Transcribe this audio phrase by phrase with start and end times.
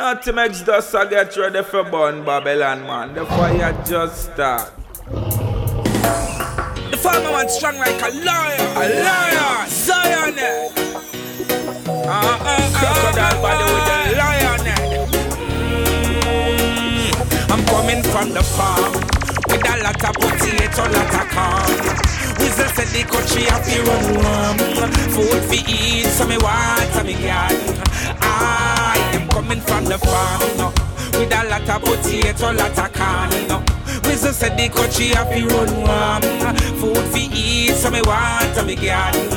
[0.00, 3.12] Nothing makes dust I get ready for burn Babylon, man.
[3.12, 4.72] The fire just start.
[6.90, 10.38] The farmer man strong like a lion, a lion, Zion.
[10.38, 10.72] Uh,
[12.08, 14.64] uh, uh, Crocodile body with the lion.
[16.16, 17.12] Mm,
[17.52, 18.94] I'm coming from the farm
[19.52, 21.76] with a lot of potato, lot of corn.
[22.40, 24.56] Whistle said the country have to run warm.
[25.12, 27.89] Food for eat, so me want, so me garden.
[29.30, 30.72] I am coming from the farm, you know,
[31.18, 33.62] with a lot of potato, lot of corn, you know.
[34.08, 36.22] Whistle said the country have to run warm.
[36.80, 39.28] Food for eat, so me want, so me garden.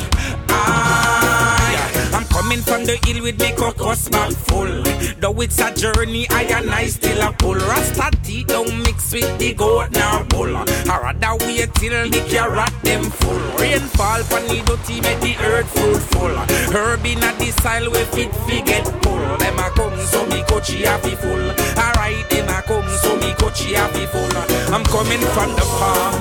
[0.49, 4.83] I I'm coming from the hill with me cocos bag full.
[5.19, 7.55] Though it's a journey, I and I still a pull.
[7.55, 10.55] Rasta tea don't mix with the goat now bull.
[10.55, 13.39] I rather wait till the carrot them full.
[13.59, 16.35] Rainfall for the dirty make the earth fruitful.
[16.71, 19.19] Herb in a the soil fit fi get pull.
[19.37, 21.45] Them a come so me coachy a fi full.
[21.77, 24.37] Alright, them a come so me coachy a fi full.
[24.73, 26.15] I'm coming from the farm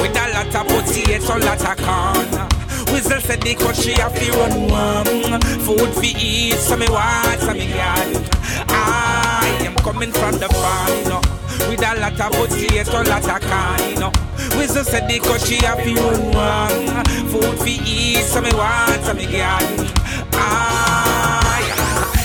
[0.00, 2.48] with a lot of potato, lot of corn.
[2.92, 5.40] Whistle said the country have to run warm.
[5.64, 8.24] Food fi eat, so me want, so me garden.
[8.68, 11.41] I am coming from the farm, you know.
[11.68, 14.12] With a lot of potato, lot of you know.
[14.56, 17.04] Whistle said the country have to run warm.
[17.28, 19.86] Food fi eat, so me want, so me garden.
[20.32, 21.60] I,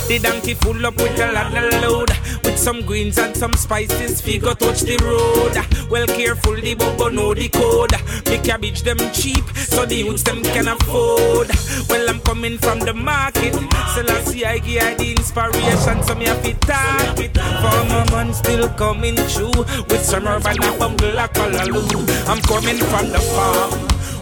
[0.08, 2.17] the donkey full up with a lot of load.
[2.48, 5.92] With some greens and some spices, figure touch the road.
[5.92, 7.92] Well, careful, the bubble know the code.
[8.23, 11.50] The cabbage them cheap, so the youths them can afford.
[11.89, 16.42] Well, I'm coming from the market, so I see I the inspiration, so me have
[16.44, 17.36] to talk it.
[17.36, 19.52] For my man still coming true.
[19.92, 23.72] with some urban and bumble I'm coming from the farm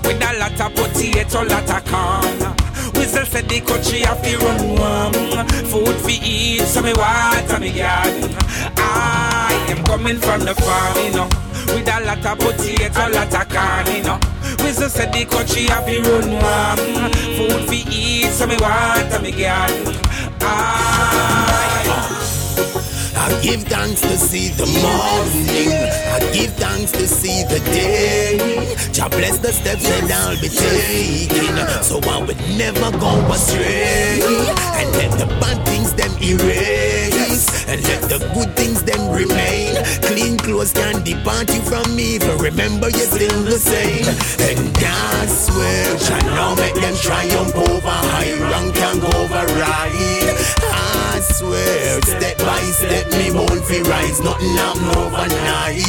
[0.02, 2.65] with a lot of potato, lot of corn.
[3.16, 5.48] Whistle said the country have to run warm.
[5.72, 8.36] Food for eat, so me water me garden.
[8.76, 11.30] I am coming from the farm, you know.
[11.74, 14.20] With a lot of potato, a lot of corn, you know.
[14.62, 17.14] Whistle said the country have to run warm.
[17.38, 19.96] Food for eat, so me water me garden.
[20.42, 21.05] I
[23.26, 25.74] I give thanks to see the morning.
[26.14, 28.38] I give thanks to see the day.
[28.92, 34.22] Jah bless the steps that I'll be taking, so I would never go astray.
[34.78, 39.74] And let the bad things them erase, and let the good things them remain.
[40.16, 42.38] Clean clothes can depart you from evil.
[42.38, 44.08] Remember you're still the same.
[44.40, 50.32] And I swear, Jah now make them triumph over high rank and override.
[50.72, 55.84] I swear, step by step me won't fi rise, nothing happen overnight.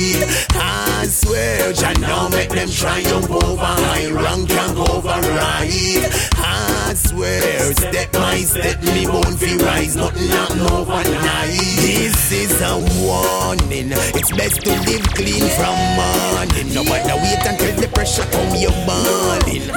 [0.56, 6.02] I swear, Jah now make them triumph over high rank and override.
[6.34, 11.76] I swear, step by step me won't fi rise, nothing happen overnight.
[11.78, 12.74] This is a
[13.06, 13.92] warning.
[14.16, 16.72] It's best to live clean from morning.
[16.72, 19.68] No matter wait until the pressure come, you're balling.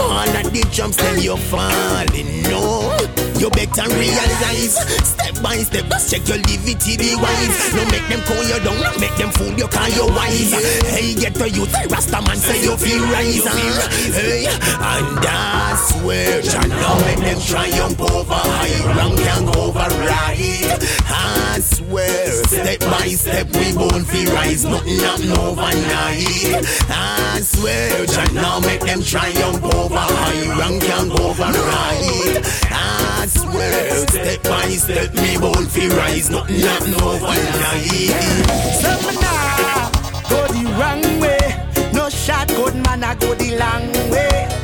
[0.00, 2.42] All of the jumps, then you're falling.
[2.48, 2.96] No,
[3.38, 4.80] you better realize.
[5.04, 7.74] Step by step, check your liberty, be wise.
[7.76, 10.56] No make them call you down, don't make them fool you, call you wise.
[10.88, 13.44] Hey, get to you, Rasta man, say you feel rise.
[14.16, 20.80] Hey, and I swear, Jah now make them triumph over high rank and override.
[21.12, 26.64] I swear, step by step we won't feel rise, nothing happen overnight.
[26.88, 32.44] I swear, Jah now make them triumph over high rank and override.
[32.70, 38.12] I swear, step by step me won't feel rise, nothing happen overnight.
[39.20, 39.90] Now
[40.28, 41.42] go the wrong way.
[41.92, 44.61] No shot, good man, I go the long way.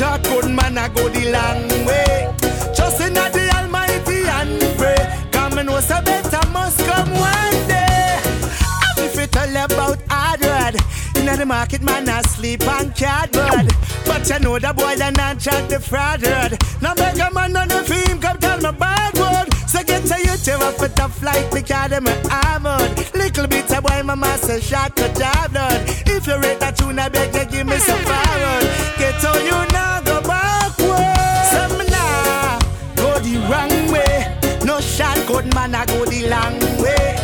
[0.00, 2.34] Good man, I go the long way.
[2.74, 5.28] Just in the Almighty and pray.
[5.30, 8.18] Come and was a better must come one day.
[8.18, 10.80] I'm if you tell about hard word.
[11.16, 13.70] Inna the market, man, I sleep on cardboard.
[14.04, 16.58] But you know the boy that not chat the fraud word.
[16.82, 19.54] Now beg a man on the film, come tell me bad word.
[19.68, 23.14] So get to you to up with the flight because them armored.
[23.14, 25.82] Little bit of boy, my master shot to job blood.
[26.06, 28.64] If you rate that tune, I beg you give me some forward.
[28.98, 29.63] Get to you
[35.34, 37.18] good man, I go the long way.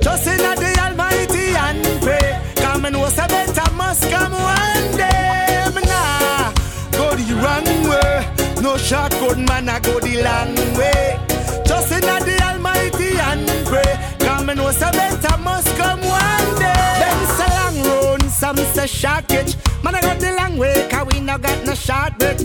[0.00, 2.40] Just in the Almighty and pray.
[2.54, 5.66] Come and was a better must come one day.
[5.90, 6.52] Nah
[6.92, 8.62] go the wrong way.
[8.62, 11.18] No shot, good man, I go the long way.
[11.66, 13.92] Just in the Almighty and pray.
[14.20, 16.86] Come and was a better must come one day.
[17.02, 19.56] Them say long run, some say shortage.
[19.82, 22.38] Man, I got the long way, cause we no got no short break.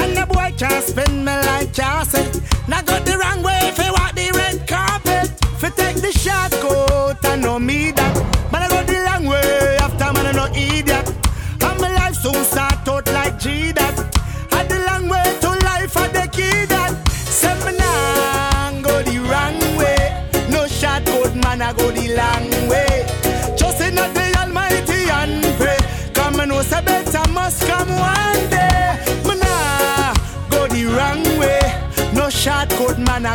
[0.00, 2.24] And the boy can't spin me like Chaucer.
[2.68, 3.59] Now got the wrong way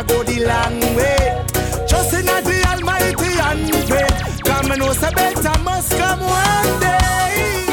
[0.06, 1.44] go the long way.
[1.86, 4.08] Just in the Almighty and pray.
[4.44, 7.66] Come and know say better must come one day.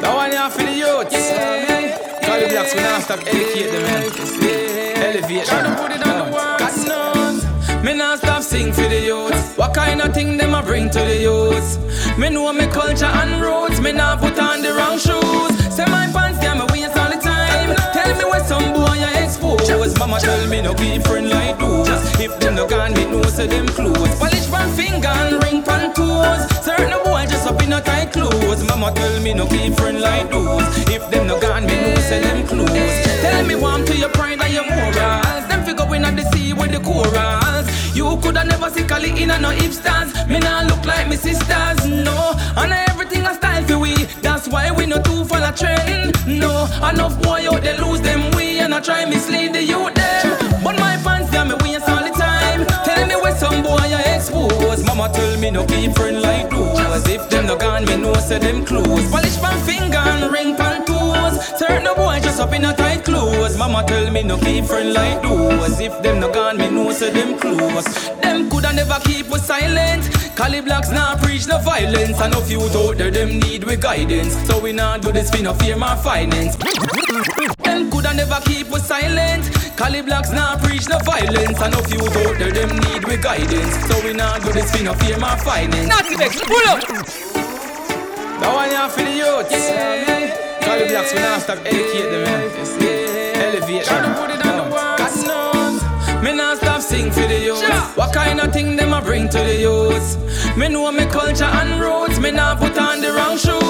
[0.00, 1.12] That one here for the youth.
[1.12, 1.74] Yeah.
[2.22, 4.02] Call the blacks, we not stop educate them, man.
[5.04, 5.76] Elevate them.
[5.76, 6.58] put it on the world.
[6.58, 7.84] God knows.
[7.84, 9.58] Me not stop sing for the youth.
[9.58, 12.18] What kind of thing them a bring to the youth?
[12.18, 13.80] Me know me culture and roots.
[13.80, 15.74] Me not put on the wrong shoes.
[15.74, 16.23] Say my pants down my
[19.98, 21.88] Mama tell me no keep friend like those.
[22.20, 24.18] If them no gone, me know say them close.
[24.18, 26.46] Polish pan finger and ring pan toes.
[26.64, 28.62] Certain boy just up in a tight clothes.
[28.64, 30.62] Mama tell me no keep friend like those.
[30.88, 33.04] If them no gone, me know say them close.
[33.22, 35.46] Tell me warm to your pride and your morals.
[35.48, 37.66] Them figure in at the sea with the corals.
[37.94, 40.28] You coulda never see Kali in a no hipsters.
[40.28, 42.34] Me nah look like me sisters, no.
[42.56, 43.94] And everything a style for we.
[44.22, 46.12] That's why we no too follow trend.
[46.26, 50.62] No, enough boy out they lose them way and I try mislead the youth them.
[50.64, 52.66] But my fans tell me waste all the time.
[52.84, 54.82] Tell me where some boy you expose.
[54.84, 57.06] Mama tell me no keep friend like those.
[57.06, 59.10] If them no gone, me know say them close.
[59.10, 60.84] Polish pan finger and ring pan
[61.34, 61.58] toes.
[61.58, 63.56] Certain boy just up in a tight clothes.
[63.56, 65.80] Mama tell me no keep friend like those.
[65.80, 68.10] If them no gone, me know say them close.
[68.20, 70.04] Them coulda never keep us silent.
[70.36, 72.20] Kali Blaxx now preach no violence.
[72.20, 74.34] And no youth out there them need we guidance.
[74.46, 76.56] So we not do this for no fear my finance.
[77.64, 79.44] Them coulda never keep us silent.
[79.76, 81.60] Kali Blaxx now preach no violence.
[81.60, 83.74] And no youth out there them need we guidance.
[83.88, 85.88] So we not do this for no fear my finance.
[85.88, 86.80] Natty Megs, pull up.
[88.40, 89.50] That one here for the youth.
[89.50, 90.23] Yeah.
[90.78, 92.50] The blacks, we not stop educate them, man.
[93.36, 94.14] Elevate them.
[94.16, 94.98] put it on the world.
[94.98, 96.22] God knows.
[96.24, 97.96] Me not stop sing for the youth.
[97.96, 100.56] What kind of thing them a bring to the youth?
[100.56, 102.18] Me know me culture and roots.
[102.18, 103.63] Me not put on the wrong shoes.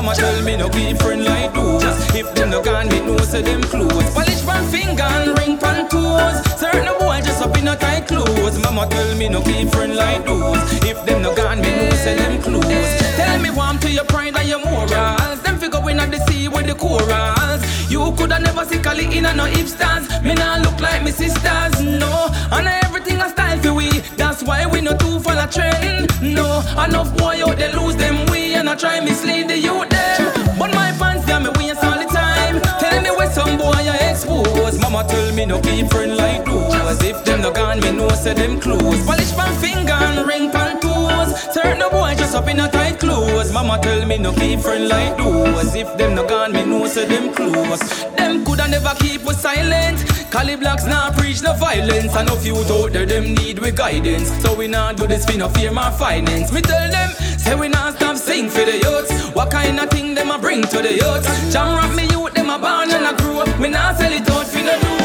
[0.00, 1.84] Mama tell me no keep friend like those.
[2.14, 4.14] If them no gone, me know say them close.
[4.14, 6.40] Polish pan finger and ring pan toes.
[6.58, 8.58] Certain boy just up in a tight clothes.
[8.60, 10.56] Mama tell me no keep friend like those.
[10.84, 12.98] If them no gone, me know say them close.
[13.16, 15.42] Tell me warm to your pride and your morals.
[15.42, 17.60] Them figure in at the sea with the corals.
[17.90, 20.24] You coulda never see Kali in a no hipsters.
[20.24, 22.28] Me nah look like me sisters, no.
[22.52, 23.90] And everything a style for we.
[24.16, 26.62] That's why we no too follow trend, no.
[26.82, 30.58] Enough boy out they lose them way and I try mislead the youth them.
[30.58, 32.60] But my fans tell me waste all the time.
[32.80, 34.78] Tell me where some boy you expose.
[34.80, 37.02] Mama tell me no keep friend like those.
[37.02, 39.04] If them no gone, me know say them close.
[39.06, 40.80] Polish pan finger and ring pan
[41.30, 41.54] toes.
[41.54, 43.52] Certain boy just up in a tight clothes.
[43.52, 45.74] Mama tell me no keep friend like those.
[45.74, 48.04] If them no gone, me know say them close.
[48.16, 49.98] Them coulda never keep us silent.
[50.30, 52.14] Kali Blaxx now preach no violence.
[52.16, 54.30] And no few out there them need we guidance.
[54.42, 56.52] So we not do this for no fear my finance.
[56.52, 59.34] Me tell them say we not stop sing for the youths.
[59.34, 61.52] What kind of thing them a bring to the youths?
[61.52, 63.44] Jam rock me youth them a born and a grow.
[63.58, 65.00] Me not sell it out for no do.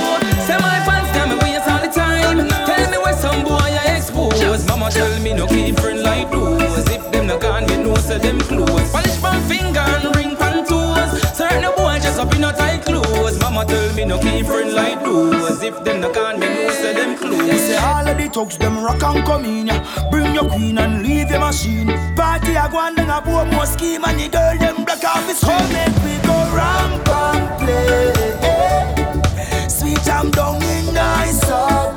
[0.46, 1.05] Say my fans
[4.86, 6.88] Mama tell me no keep friend like those.
[6.92, 8.92] If them no gone, me know say them close.
[8.92, 11.22] Polish pan finger and ring pan toes.
[11.36, 13.40] Certain boy just up in a tight clothes.
[13.40, 15.64] Mama tell me no keep friend like those.
[15.64, 17.50] If them no gone, me know say them close.
[17.62, 20.10] say all of the thugs them rock and come in ya.
[20.12, 21.88] Bring your queen and leave your machine.
[22.16, 25.28] Party a go and then a boy more scheme and the girl them black off
[25.28, 28.14] his Come make we go ramp and play.
[29.68, 31.95] Sweet jam down in nice again.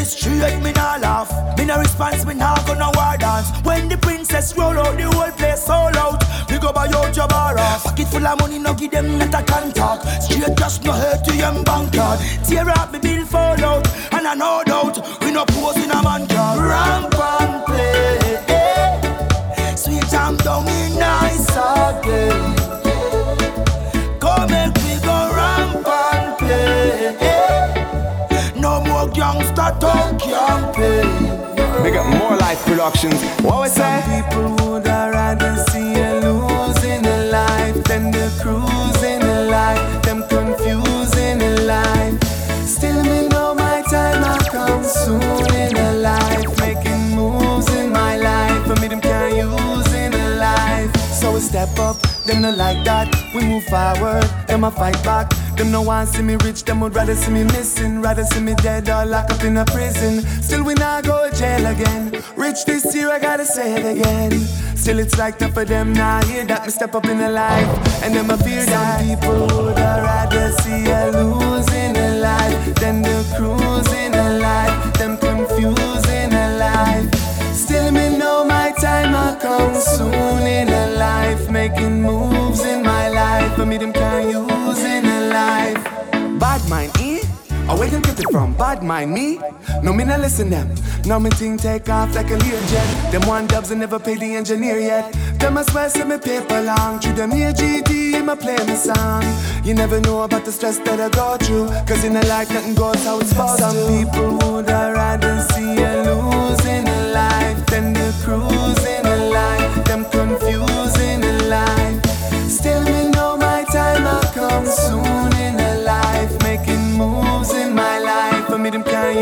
[0.00, 1.30] This straight, me nah laugh.
[1.58, 3.50] Me nah response, me nah gonna war dance.
[3.64, 6.24] When the princess roll out, the whole place all out.
[6.50, 7.84] We go buy out your bar off.
[7.84, 10.02] Pocket full of money, no give them not a contact.
[10.22, 12.18] Straight just no hurt to your bank card.
[12.46, 16.02] Tear up me bill fall out, and I no doubt we no pose in a
[16.02, 16.56] man car.
[16.70, 19.74] Ramp and play, eh.
[19.74, 22.59] sweet jam down in nice again.
[29.60, 31.28] Cotton campaign.
[31.82, 33.20] Big up more life productions.
[33.44, 34.08] What was that?
[34.08, 41.42] People would rather see you losing a life than the cruising a life, them confusing
[41.42, 42.16] a life.
[42.66, 45.20] Still, me know my time I come soon
[45.54, 48.66] in a life, making moves in my life.
[48.66, 50.96] For me, them can't use in a life.
[51.12, 53.14] So we step up, them not like that.
[53.34, 55.30] We move forward, them I fight back.
[55.60, 56.64] Them no want see me rich.
[56.64, 58.00] Them would rather see me missing.
[58.00, 60.22] Rather see me dead or locked up in a prison.
[60.40, 62.24] Still we not go to jail again.
[62.34, 64.40] Rich this year, I gotta say it again.
[64.74, 67.68] Still it's like tough for them now hear that me step up in the life.
[68.02, 73.20] And them a fear that people would rather see a losing a life than the
[73.36, 74.94] cruising a life.
[74.94, 77.14] Them confusing a life.
[77.54, 81.50] Still me know my time will come soon in a life.
[81.50, 83.54] Making moves in my life.
[83.56, 84.49] For me them can't use.
[86.40, 87.20] Bad mind, eh?
[87.68, 88.54] Oh, where them get it from?
[88.54, 89.38] Bad mind me?
[89.82, 90.74] No, me not listen them.
[91.04, 93.12] Now me thing take off like a Learjet.
[93.12, 95.12] Them one dubs and never pay the engineer yet.
[95.38, 96.98] Them I swear see me paper long.
[96.98, 99.22] Through them here GD, me play me song.
[99.64, 101.68] You never know about the stress that I go through.
[101.86, 104.06] Cause in a life nothing goes how it's supposed Some to.
[104.06, 108.99] People would rather see you losing a life than the cruising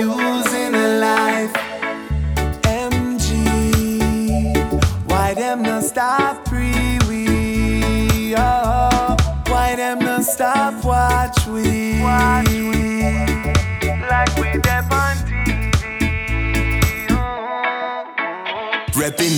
[0.04, 1.52] life.
[2.62, 3.32] MG,
[5.08, 8.34] why them not stop pre we?
[8.36, 9.16] Oh,
[9.48, 12.02] why them not stop watch we?
[12.02, 13.57] Watch we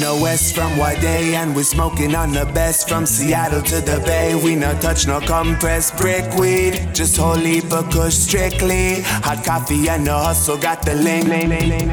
[0.01, 4.03] Reppin' the West from day, and we smoking on the best from Seattle to the
[4.05, 4.35] Bay.
[4.35, 9.03] We no touch no compressed brick weed, just holy kush strictly.
[9.25, 11.29] Hot coffee and the hustle got the link.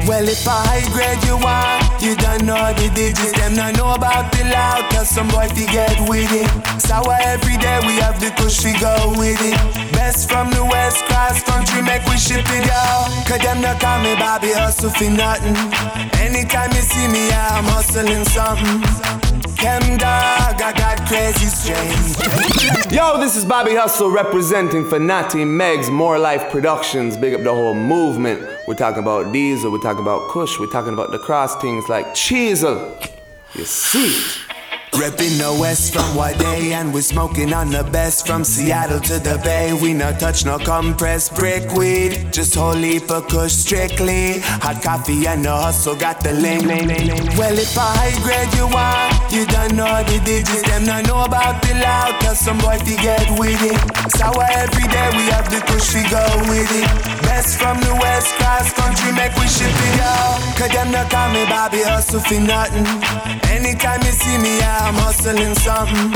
[0.06, 3.32] Well, if a high grade you want, you don't know the digits.
[3.32, 6.80] Them not know about the loud, cause some boy fi get with it.
[6.80, 9.87] Sour every day, we have the kush we go with it.
[9.98, 13.08] Best from the West, cross country, make we ship it out.
[13.26, 15.56] Cause them not call me Bobby Hustle for nothing.
[16.22, 18.78] Anytime you see me I'm hustling something.
[19.56, 22.92] Chem dog, I got crazy strange.
[22.92, 27.16] Yo, this is Bobby Hustle representing for Natty Megs More Life Productions.
[27.16, 28.40] Big up the whole movement.
[28.68, 32.06] We're talking about diesel, we're talking about Kush, we're talking about the cross things like
[32.14, 33.10] Cheezel.
[33.54, 34.44] You see?
[34.92, 39.38] Reppin' the West from day, and we smoking on the best from Seattle to the
[39.44, 39.72] Bay.
[39.72, 44.40] We no touch no compressed brick weed, just whole heap kush strictly.
[44.64, 46.62] Hot coffee and the hustle got the link.
[47.36, 50.62] Well, if a high grade you want, you don't know the digits.
[50.62, 53.78] Them not know about the loud, cause some boy fi get with it.
[54.16, 56.88] Sour every day we have the kush we go with it.
[57.22, 60.38] Best from the West cross country, make we ship it out.
[60.56, 62.84] Cause them not call me Bobby Hustle for nothing.
[63.58, 64.62] Anytime you see me.
[64.62, 66.14] I'm hustling something.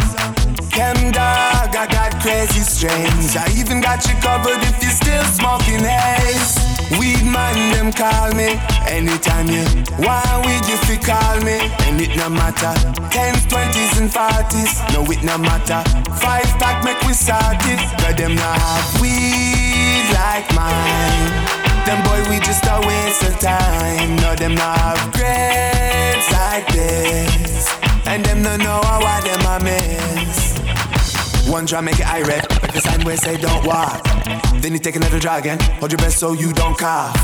[0.70, 3.34] Chem dog, I got crazy strains.
[3.34, 6.54] I even got you covered if you're still smoking haze.
[7.00, 9.64] Weed man, them call me anytime you
[9.98, 12.72] want weed, you fi call me, and it no matter.
[13.10, 15.82] Tens, twenties, and forties, no it no matter.
[16.22, 21.61] Five pack make we start it, but them not have weed like mine.
[21.86, 24.16] Them boy, we just a waste of time.
[24.16, 27.68] No, them not have grades like this.
[28.06, 30.51] And them no know how them a miss.
[31.50, 34.02] One try make it irate, but the sign where say don't walk.
[34.62, 35.58] Then you take another drag again.
[35.80, 37.16] Hold your breath so you don't cough.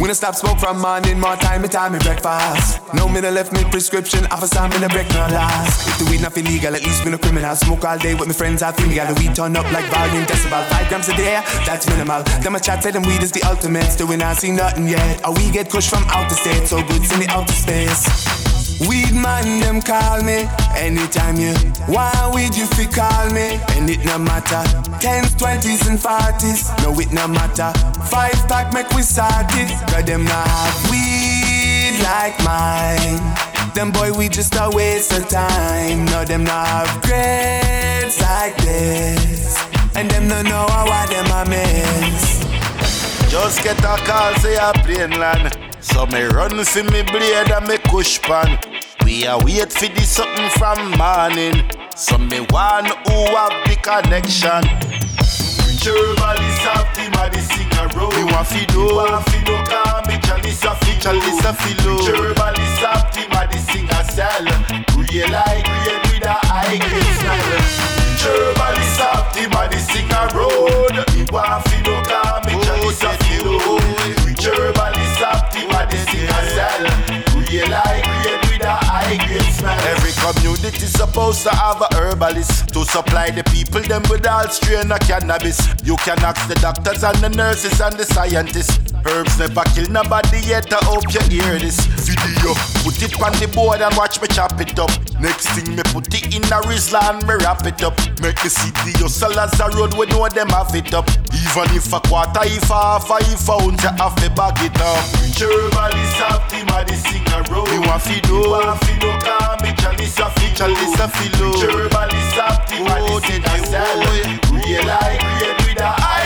[0.00, 2.80] When I stop smoke from morning, more time, me time, me breakfast.
[2.94, 5.88] No no left me prescription, offer some in the break no last.
[5.88, 7.54] If the weed not illegal, at least we no criminal.
[7.54, 8.96] Smoke all day with my friends, I feel me.
[8.96, 10.64] Got the weed turn up like volume, decibel.
[10.68, 12.22] Five grams a day, that's minimal.
[12.42, 13.90] Them a chat say them weed is the ultimate.
[13.92, 15.24] Still we not see nothing yet.
[15.26, 18.55] Or we get pushed from outer state, so good send it out to space.
[18.80, 20.44] Weed man, them call me
[20.76, 21.54] anytime you
[21.88, 24.62] want weed, you fi call me, and it no matter.
[25.00, 27.72] Tens, twenties, and forties, no it no matter.
[28.04, 33.20] Five pack make we start it, cause them not have weed like mine.
[33.74, 36.04] Them boy, we just a waste of time.
[36.06, 39.56] No, them not have grades like this,
[39.96, 42.45] and them no know how them a miss.
[43.28, 45.56] Just get a call, say a plane land.
[45.80, 48.58] So me run see me blade and me kush pan.
[49.04, 51.62] We a wait for the something from morning.
[51.94, 54.62] So me want who have the connection.
[55.78, 58.12] Germany's have the sing a road.
[58.18, 58.80] You want fi do?
[58.80, 59.54] You want fi do?
[59.70, 62.02] Call me Chalisa fi Chalisa fi low.
[62.02, 64.46] Germany's have the sing a cell.
[64.98, 67.96] Real high grade with a high grade style.
[68.18, 69.30] Germany's have
[69.70, 70.96] the sing a road.
[71.14, 71.94] You want fi do?
[72.10, 72.45] Call
[74.46, 76.84] Have the money sing a cell.
[77.34, 79.74] Real high grade with a high grade smell.
[79.90, 84.92] Every community supposed to have a herbalist to supply the people them with all strain
[84.92, 85.58] of cannabis.
[85.82, 88.78] You can ask the doctors and the nurses and the scientists.
[89.04, 90.72] Herbs never kill nobody yet.
[90.72, 91.82] I hope you hear this
[93.06, 94.90] it on the board and watch me chop it up.
[95.22, 97.94] Next thing me put it in a Rizla and me wrap it up.
[98.20, 101.06] Make the city hustlers a road we know them have it up.
[101.30, 104.76] Even if a quarter, if a half, if a ounce, you have to bag it
[104.82, 105.02] up.
[105.38, 107.70] Everybody soft, him a the sing a road.
[107.70, 111.26] Me want fi know, want fi know, come me chalice a fi, chalice a fi
[111.38, 111.54] low.
[111.62, 114.26] Everybody soft, him a the sing a road.
[114.50, 115.65] Real with a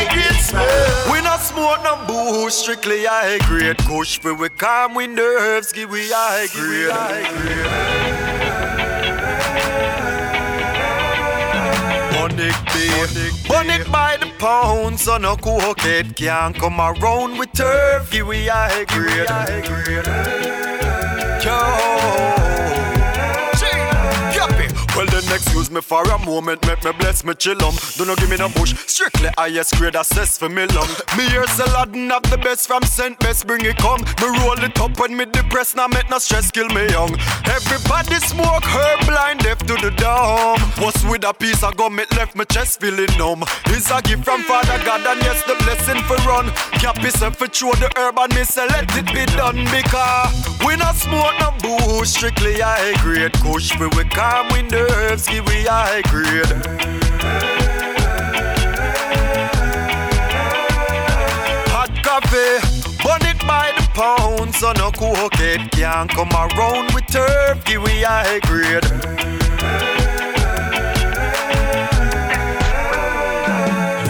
[0.00, 1.12] high grade smell.
[1.12, 3.78] We not smoke no booze, strictly high grade.
[3.78, 6.90] Kush for we calm we nerves, give we high grade.
[12.14, 13.06] Bonic beer,
[13.48, 18.84] Bonic by the pound, so no cokehead can't come around with turf, give we high
[18.84, 19.28] grade.
[21.44, 21.99] Yo.
[25.20, 27.74] Then excuse me for a moment, make me bless me chillum.
[27.96, 30.88] Do not give me no bush, strictly highest grade assess for me lung.
[31.16, 34.00] Me here Aladdin have the best from Saint Best, bring it come.
[34.20, 37.14] Me roll it up when me depressed, now make no stress kill me young.
[37.44, 40.60] Everybody smoke her blind deaf to the dumb.
[40.82, 43.44] What's with a piece of gum, it left my chest feeling numb.
[43.66, 46.50] It's a gift from Father God and yes the blessing for run.
[46.80, 50.32] Cap yourself for throw the herb and me say let it be done because
[50.64, 53.32] we not smoke no booze, strictly high grade.
[53.34, 54.62] Kush we we calm we
[55.10, 56.46] nerves, give we high grade.
[61.72, 67.64] Hot coffee, bun it by the pound, so no cokehead can't come around with turf,
[67.64, 68.84] give we high grade.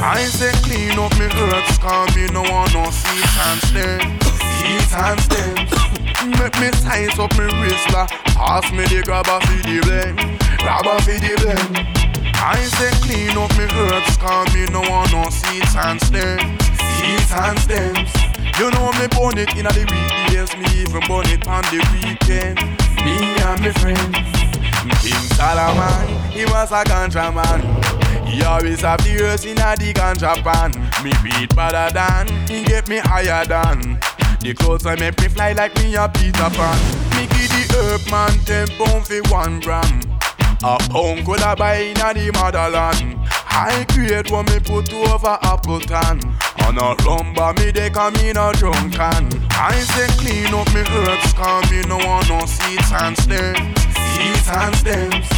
[0.02, 4.26] I say clean up me herbs, cause me no want no seeds and stems.
[4.60, 5.89] Seeds and stems.
[6.26, 8.06] Make me size up me Rizla.
[8.36, 10.20] Pass me the grabber for the blend.
[10.60, 12.00] Grabber for the blend.
[12.36, 16.60] I say clean up me herbs, cause me no want no seeds and stems.
[17.00, 18.12] Seeds and stems.
[18.58, 22.60] You know me burn it in the weekdays, me even burn it on the weekend.
[23.00, 24.40] Me and my friends.
[25.00, 27.60] King Solomon, he was a ganja man.
[28.26, 30.72] He always have the earth in a the ganja pan.
[31.02, 33.98] Me beat better than, he get me higher than.
[34.40, 36.78] The clothes I make me fly like me a Peter Pan.
[37.12, 40.00] Me give the herb man ten pound for one gram.
[40.64, 43.20] A pound could I buy in the motherland.
[43.52, 46.24] I create what me put over Appleton.
[46.64, 49.28] On a rumba me they come in a drunken.
[49.52, 53.76] I say clean up me herbs, cause me no want no seeds and stems.
[54.16, 55.28] Seeds and stems.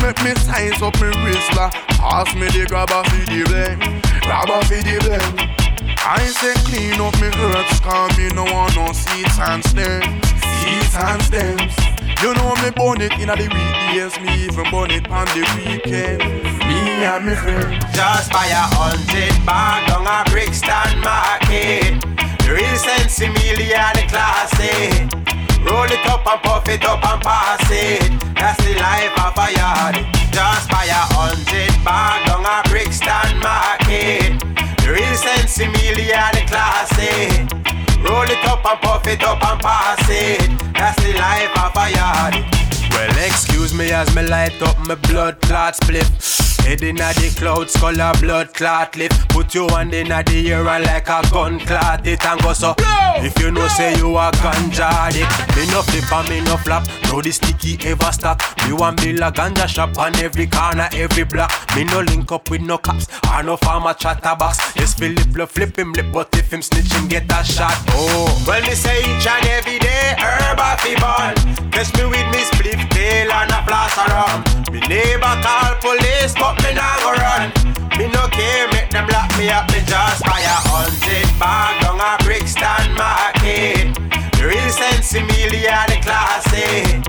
[0.00, 1.68] Make me size up me Rizla.
[2.00, 4.02] Pass me the grabber for the blend.
[4.24, 5.67] Grabber for the blend.
[5.96, 10.28] I say clean up me herbs, cause me no want no seeds and stems.
[10.60, 11.74] Seeds and stems.
[12.22, 16.18] You know me burn it in the weekdays, me even burn it on the weekend.
[16.66, 17.84] Me and my friends.
[17.94, 22.02] Just buy a hundred bag on a Brixton market.
[22.42, 25.12] The real sense the classic.
[25.62, 28.10] Roll it up and puff it up and pass it.
[28.34, 29.94] That's the life of a yard.
[30.32, 34.47] Just buy a hundred bag on a Brixton market.
[34.98, 37.30] Real sense Emilia the classic.
[38.02, 40.50] Roll it up and puff it up and pass it.
[40.74, 42.34] That's the life of a yard.
[42.90, 46.47] Well, excuse me as me light up my blood clot split.
[46.64, 49.28] Head inna the clouds, color blood clot lift.
[49.30, 52.74] Put your hand inna the air and like a gun clot it and go so.
[53.20, 56.86] If you know say you a ganja addict, me no flip and me no flap.
[57.04, 58.40] No the sticky ever stop.
[58.66, 61.50] Me want build a ganja shop on every corner, every block.
[61.74, 64.76] Me no link up with no cops or no farmer chatterbox.
[64.76, 67.76] Yes, Philip love flip him lip, but if him snitch him get a shot.
[67.90, 71.70] Oh, Well, me say each and every day, herb a fi bun.
[71.70, 74.44] Catch me with me split tail and a of rum.
[74.72, 77.52] Me neighbor call police, but me nah go run.
[77.98, 79.68] Me no care, make them lock me up.
[79.72, 83.92] Me just buy a hundred bag on a Brixton market.
[84.36, 87.04] The real sense Emilia the classic.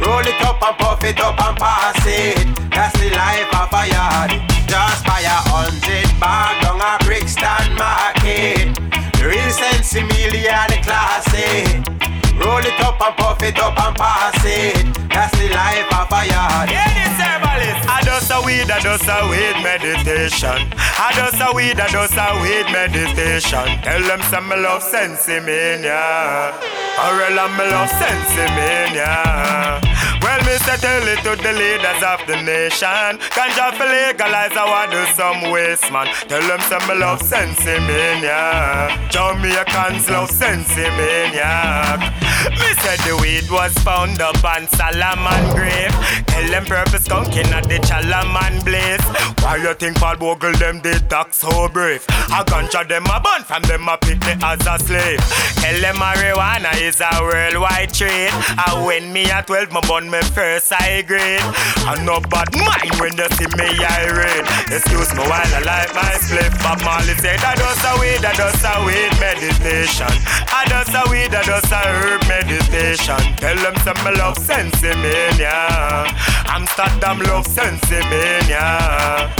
[0.00, 2.46] Roll it up and puff it up and pass it.
[2.70, 4.30] That's the life of a yard.
[4.66, 8.74] Just buy a hundred bag on a Brixton market.
[9.18, 12.19] The real sense Emilia the classic.
[12.40, 14.86] Roll it up and puff it up and pass it.
[15.12, 16.70] That's the life of a yard.
[16.72, 17.84] Yeah, this herbalist.
[17.84, 20.72] I does a weed, I does a weed meditation.
[20.96, 23.80] I does a weed, I does a weed meditation.
[23.84, 26.56] Tell them some me love sensimillia.
[26.96, 29.80] Or else me love sensimillia.
[30.30, 33.18] Well, me say tell it to the leaders of the nation.
[33.34, 36.06] Ganja for legalize, I want do some waste, man.
[36.28, 39.10] Tell them some me love sensimillia.
[39.10, 41.98] Jamaicans love sensimillia.
[42.46, 45.90] Me said the weed was found up on Solomon grave.
[46.30, 49.02] Tell them purpose skunking at the Chalaman blaze.
[49.42, 52.04] Why you think Paul Bogle them did talk so brave?
[52.30, 55.18] A ganja them a bun from them a pick me as a slave.
[55.58, 58.30] Tell them marijuana is a worldwide trade.
[58.32, 61.40] I when me at 12, my bun me first I grade.
[61.88, 64.46] I no bad mind when they see me irate.
[64.70, 66.52] Excuse me while I light my split.
[66.62, 70.12] But Molly said I does a weed, I does a weed meditation.
[70.52, 73.20] I does a weed, I does a herb meditation.
[73.40, 76.08] Tell them some me love sensimillia.
[76.50, 79.30] Amsterdam love sensimillia.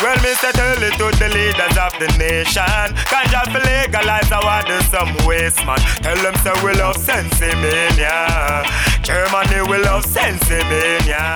[0.00, 2.96] Well, say tell it to the leaders of the nation.
[3.04, 5.78] Can't just legalize our do some waste, man.
[6.00, 8.64] Tell them say we love sensimania.
[9.10, 11.26] Germany we love sensimillia.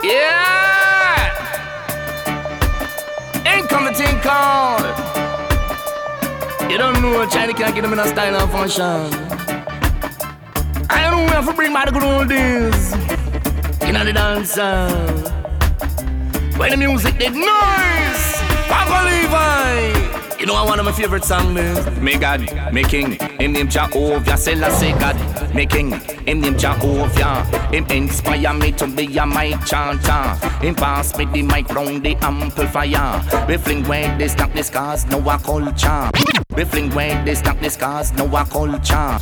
[0.00, 1.26] Yeah!
[3.44, 4.86] Ain't coming thing called.
[6.70, 9.10] You don't know what China can't get them in a style and function.
[10.88, 12.92] I don't know if to bring back the good old days.
[13.84, 14.86] You know the dancer.
[16.56, 18.24] When the music did noise,
[18.70, 19.99] Papa Levi.
[20.40, 22.02] You know I one of my favorite songs, man.
[22.02, 22.40] Me God,
[22.72, 25.14] me King, him name Jehovah, Selassie God,
[25.54, 25.92] me King,
[26.26, 27.44] him name Jehovah.
[27.70, 30.34] Him inspire me to be a mic chanter.
[30.64, 33.46] Him pass me the mic round the amplifier.
[33.46, 36.10] We fling where they stop the scars, no a culture.
[36.56, 39.18] We fling where they stop the scars, no a culture.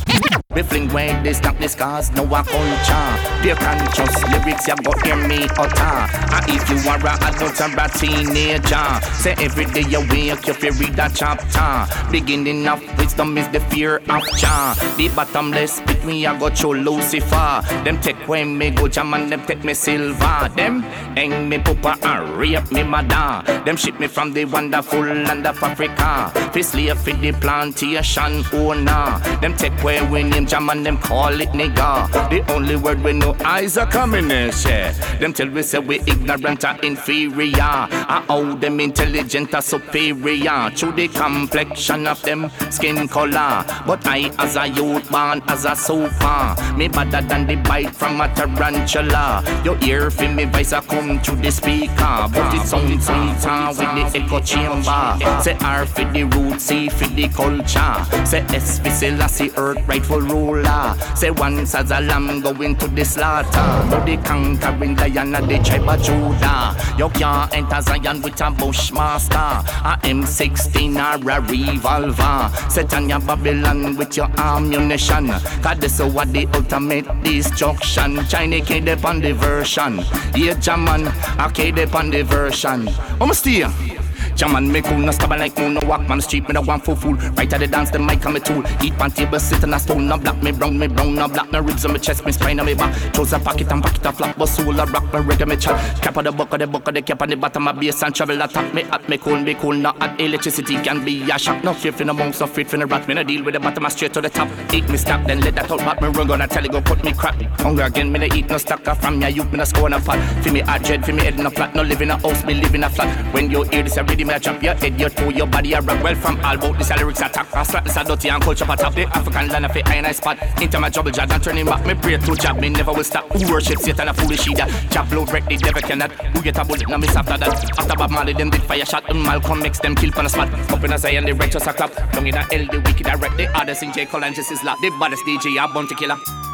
[0.55, 3.43] We fling where they stop the scars, no a culture.
[3.43, 6.07] Dear conscious lyrics, you go hear me utter.
[6.33, 10.53] And if you are a adult or a teenager, say every day you wake, you
[10.53, 11.87] feel read a chapter.
[12.11, 14.75] Beginning of wisdom is the fear of Jah.
[14.97, 17.61] The bottomless pit me, I go through Lucifer.
[17.83, 20.49] Them take when me go jam and them take me silver.
[20.55, 20.81] Them
[21.15, 23.43] hang me pupa and rape me mother.
[23.65, 26.31] Them ship me from the wonderful land of Africa.
[26.53, 29.19] Fi slave fi the plantation owner.
[29.41, 32.09] Them take when we name jam and them call it nigga.
[32.29, 34.93] The only word we know eyes are coming in share.
[35.19, 37.61] Them tell we say we ignorant or inferior.
[37.61, 40.71] I owe them intelligent or superior.
[40.99, 43.63] The complexion of them skin color.
[43.87, 46.55] But I as a youth born as a super.
[46.75, 49.41] Me better than the bite from a tarantula.
[49.63, 52.27] Your ear feel me voice a come to the speaker.
[52.33, 55.41] But it sounds sweeter with the echo chamber.
[55.41, 58.25] Say R for the root, C for the culture.
[58.25, 60.97] Say S for Selassie, earth rightful ruler.
[61.15, 63.49] Say once as a lamb going to the slaughter.
[63.89, 66.75] No the conquering lion of the tribe of Judah.
[66.97, 69.37] You can't enter Zion with a bushmaster.
[69.37, 72.51] I A M16 or a revolver.
[72.69, 75.27] Set on your Babylon with your ammunition.
[75.61, 78.25] Cause this is what the ultimate destruction.
[78.27, 79.99] China came on the version.
[80.35, 82.89] Yeah, German, I came on the version.
[83.21, 84.08] I'm.
[84.39, 86.95] Jaman me cool, no stubborn like moon, no walk man street, me no want fool
[86.95, 87.13] fool.
[87.35, 88.63] Right at the dance, the mic on me tool.
[88.81, 91.51] Eat pan table, sit on a stone, no black me brown, me brown, no black
[91.51, 93.13] me ribs on me chest, me spine on me back.
[93.13, 95.75] Chose a pocket and pocket a flap, but soul a rock, me reggae me chat.
[96.01, 98.01] Cap of the buck of the buck of the cap on the bottom of base
[98.01, 101.37] and travel attack me at me cool, me cool, no at electricity can be a
[101.37, 101.61] shock.
[101.61, 103.59] No fear for no monks, no fear for no rat, me no deal with the
[103.59, 104.47] bottom, I straight to the top.
[104.73, 107.03] Eat me stack, then let that out back, me run gonna tell you go put
[107.03, 107.35] me crap.
[107.59, 110.17] Hunger again, me no eat no stacker from ya, you me no score no fat.
[110.41, 112.53] For me a dread, for me head no flat, no live in a house, me
[112.53, 113.33] live in a flat.
[113.33, 115.73] When you hear this, I ready me a chop your head, your toe, your body,
[115.73, 117.53] a rock well from all about this lyrics attack.
[117.53, 120.11] I slap this a dirty and culture pat up the African land of it, I
[120.11, 120.37] spot.
[120.61, 123.25] Into my trouble jab and turning back, me pray to jab, me never will stop.
[123.31, 124.67] Who worship Satan a foolish either.
[124.89, 126.11] Jab blow wreck the devil cannot.
[126.11, 127.79] Who get a bullet, now miss after that.
[127.79, 130.49] After Bob Marley, them did fire shot, and Malcolm makes them kill on the spot.
[130.71, 131.93] Up in a Zion, the righteous a clap.
[132.13, 133.35] Down in a hell, the wicked a wreck.
[133.35, 134.07] The others in J.
[134.11, 134.77] And Jesus lap.
[134.81, 136.48] The baddest DJ, a Bounty Killa.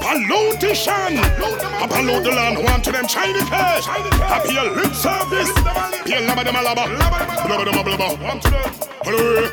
[0.00, 1.18] Pollution.
[1.18, 3.86] I pollute the land, want to them Chinese cash.
[3.86, 5.50] Happy a lip service.
[6.10, 6.86] Laba dem laba.
[7.46, 8.22] Blubber dem blubber.
[8.22, 8.90] Want to them.
[9.02, 9.50] Well,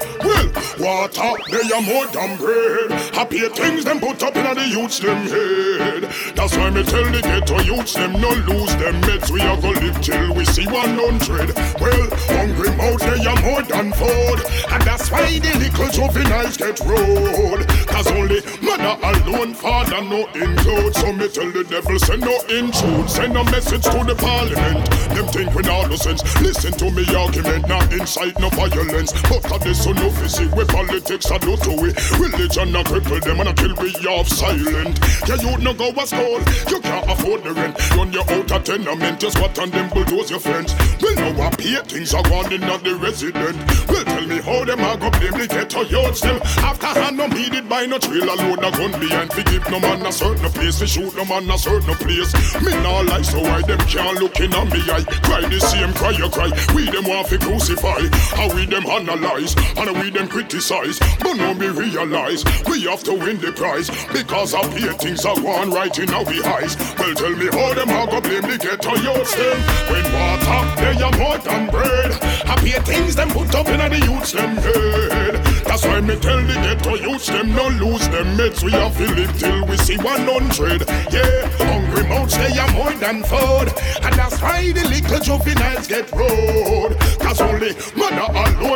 [0.78, 2.92] water, they are more than bread.
[3.16, 6.04] Happy things them put up in the youths them head.
[6.36, 9.32] That's why me tell the ghetto youths them no lose them meds.
[9.32, 11.56] We are go live till we see 100.
[11.80, 14.40] Well, hungry mouth they are more than food.
[14.70, 17.66] And that's why the little juveniles get rolled.
[17.88, 20.96] Cause only mother alone, father no include.
[20.96, 23.10] So me tell the devil send no intrude.
[23.10, 24.86] Send a message to the parliament.
[25.14, 26.22] Them think we not no sense.
[26.42, 29.12] Listen to me argument, not incite no violence.
[29.30, 31.90] But of this so no physics, we politics are do to we.
[32.22, 35.00] Religion a cripple them and a kill we off silent.
[35.28, 37.76] Yeah, you no go a school, you can't afford the rent.
[37.96, 40.74] Run you out of tenement, just what on them bulldoze your friends.
[41.02, 43.58] Well, now I pay things are gone in not the resident.
[43.90, 46.42] Well, tell me how them a go blame the ghetto them.
[46.64, 49.34] After hand no needed by no trailer load a gun behind.
[49.34, 50.82] Forgive no man a certain place.
[50.82, 52.32] We shoot them on a certain place.
[52.62, 55.06] Me nah lie, so why them can't look in on me eye?
[55.24, 56.52] Cry the same cry you cry.
[56.76, 58.02] We them want to crucify.
[58.36, 61.00] How we them analyze and we them criticize.
[61.20, 65.36] But no me realize we have to win the prize because up here things are
[65.36, 66.28] going right in our
[66.60, 66.76] eyes.
[67.00, 69.58] Well, tell me how them how go blame the ghetto youths them
[69.92, 72.12] when water they are more than bread.
[72.48, 75.47] Up things them put up in the youths them head.
[75.68, 78.64] That's why me tell the ghetto youths them no lose them mates.
[78.64, 80.88] We to live till we see 100.
[81.12, 83.68] Yeah, hungry mouths they are more than food,
[84.02, 86.98] and that's why the little juveniles get road.
[87.20, 87.74] Cause only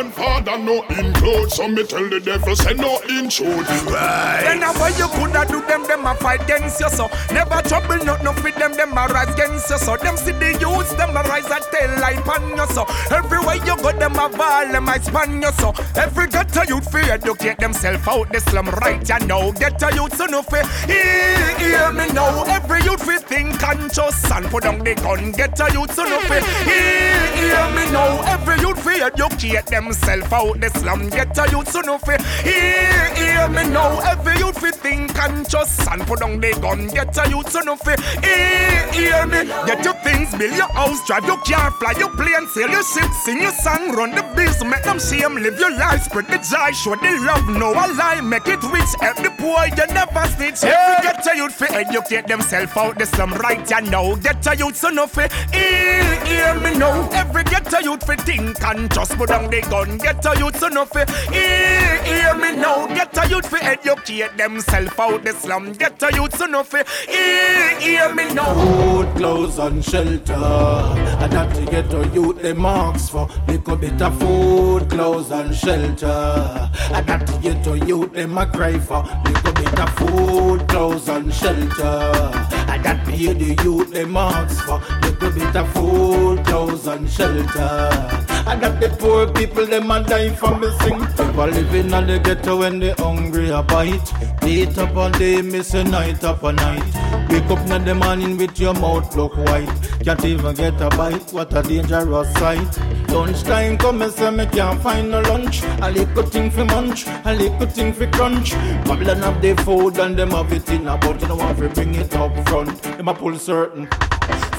[0.02, 1.50] mother alone, father no include.
[1.50, 3.66] So me tell the devil say no intrude.
[3.86, 4.42] Right.
[4.44, 7.08] Then how you coulda do them, them a fight against you so.
[7.32, 9.96] Never trouble, not no fit them, them a rise against you so.
[9.96, 12.86] Them see the youths, them a rise and tell light on you so.
[13.14, 15.72] Everywhere you go, them a ball, them a span you so.
[15.96, 19.52] Every ghetto youth fi educate themself out the slum right you know.
[19.52, 22.44] Ghetto youth so no fi hear, hear me now.
[22.44, 25.32] Every youth fi think conscious and put down the gun.
[25.32, 28.20] Ghetto youth so no fi hear, hear me now.
[28.32, 31.08] Every youth fi educate themself out the slum.
[31.10, 34.00] Ghetto youth so no fi hear, hear me now.
[34.00, 36.86] Every youth fi think conscious and put down the gun.
[36.88, 39.44] Ghetto youth so no fi hear, hear me.
[39.66, 43.10] Get your things, build your house, drive your car, fly your plane, sail your ship,
[43.24, 46.72] sing your song, run the biz, make them shame, live your life, spread the joy,
[46.72, 50.64] show the love, no a lie, make it rich, help the poor, you never snitch.
[50.64, 54.16] Every get a youth fi educate themself out the slum right you know.
[54.16, 57.10] Get a youth so no fi hear, hear me now.
[57.12, 59.81] Every get a youth fi think and just put down the gun.
[59.84, 62.86] Get a youth so no fi hear, hear me now.
[62.86, 65.72] Get a youth fi educate themself out the slum.
[65.72, 68.54] Get a youth so no fi hear, hear me now.
[68.54, 70.34] Food, clothes and shelter.
[70.34, 75.54] And that to get to youth the marks for little bit of food, clothes and
[75.54, 76.70] shelter.
[76.92, 81.08] And that to get to youth them a cry for little bit of food, clothes
[81.08, 82.30] and shelter.
[82.68, 88.31] And that pay the youth them marks for little bit of food, clothes and shelter.
[88.44, 90.98] And got the poor people them a die for missing.
[91.16, 94.12] People living on the ghetto when they hungry a bite.
[94.44, 96.84] Eat up all day, miss a night up a night.
[97.30, 99.70] Wake up in the morning with your mouth look white.
[100.04, 102.78] Can't even get a bite, what a dangerous sight.
[103.08, 105.62] Lunchtime come and say me can't find no lunch.
[105.80, 108.52] A little thing for munch, a little thing for crunch.
[108.84, 111.94] Babylon have the food and them have it in a but you know to bring
[111.94, 112.82] it up front.
[112.82, 113.88] Them a pull certain.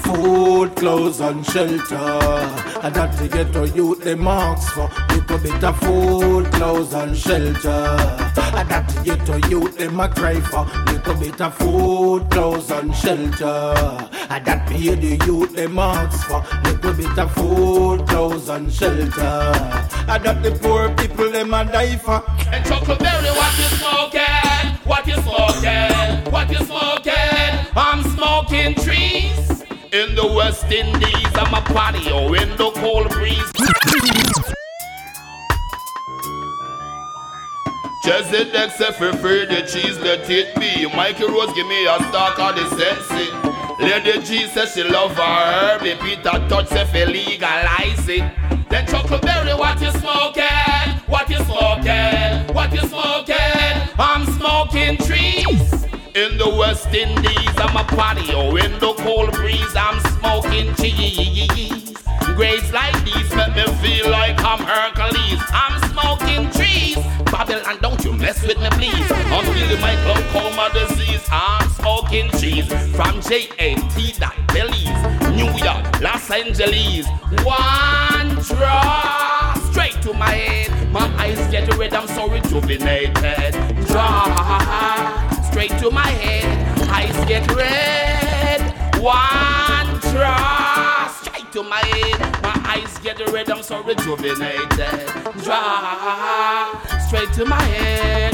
[0.03, 1.95] Food, clothes and shelter.
[2.83, 7.17] And that to get to youth the marks for little bit of food, clothes and
[7.17, 7.97] shelter.
[8.55, 12.69] And that to get to youth them a cry for little bit of food, clothes
[12.71, 13.73] and shelter.
[14.29, 19.51] And that pay the youth them marks for little bit of food, clothes and shelter.
[20.07, 22.23] And that the poor people them a die for.
[22.51, 24.21] And Chuckle Berry, what you smoking?
[24.83, 26.31] What you smoking?
[26.31, 26.82] What you smoking?
[29.93, 33.53] In the West Indies, I'm a patio in the cold breeze.
[38.77, 40.87] Say for free the cheese let it be.
[40.95, 43.29] Mikey Rose give me a stock of the sexy.
[43.83, 45.81] Lady G says she love her herb.
[45.99, 48.23] Peter Tosh fi legalize it.
[48.69, 50.43] Then Chuckle Berry, what you smoking?
[51.05, 52.55] What you smoking?
[52.55, 53.35] What you smoking?
[53.99, 55.92] I'm smoking trees.
[56.15, 58.55] In the West Indies, I'm a patio.
[58.57, 61.91] In the cold breeze, I'm smoking cheese.
[62.35, 65.41] Grades like these make me feel like I'm Hercules.
[65.49, 66.97] I'm smoking trees.
[67.31, 69.07] Babylon, don't you mess with me, please.
[69.07, 71.27] Feeling my glaucoma disease.
[71.31, 77.07] I'm smoking cheese from JNT that Belize, New York, Los Angeles.
[77.43, 80.91] One draw straight to my head.
[80.91, 83.55] My eyes get red, I'm so rejuvenated.
[83.87, 86.89] Draw straight to my head.
[86.89, 88.59] Eyes get red.
[88.99, 92.19] One draw straight to my head.
[92.41, 93.51] My eyes get red.
[93.51, 94.67] I'm so rejuvenated.
[95.43, 98.33] Draw straight to my head.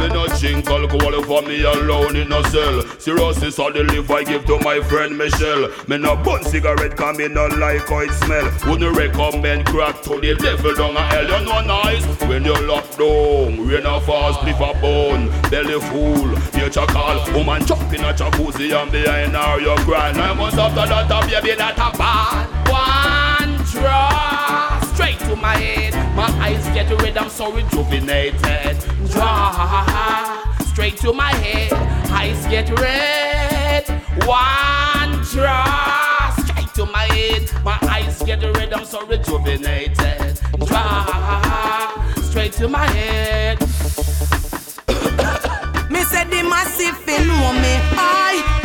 [0.00, 2.80] Me no drink alcohol for me alone in a cell.
[2.98, 5.68] Cirrhosis of the liver I give to my friend Michelle.
[5.88, 8.50] Me no bun cigarette cause me no like how it smell.
[8.66, 11.24] Wouldn't recommend crack to the devil down a hell.
[11.24, 13.68] You know nice when you lock down.
[13.68, 15.28] Rain a fast, spliff a bone.
[15.50, 17.20] Belly full, nature call.
[17.34, 20.12] Woman jump a jacuzzi and behind her you cry.
[20.12, 22.48] Nine months after that a baby that a bad.
[22.70, 25.89] One draw straight to my head.
[26.14, 28.76] My eyes get red, I'm so rejuvenated.
[29.10, 31.72] Draw straight to my head.
[32.10, 33.88] Eyes get red.
[34.26, 37.50] One draw straight to my head.
[37.64, 40.40] My eyes get red, I'm so rejuvenated.
[40.66, 43.60] Draw straight to my head.
[45.90, 47.78] Me said the massive know me.
[47.96, 48.59] I,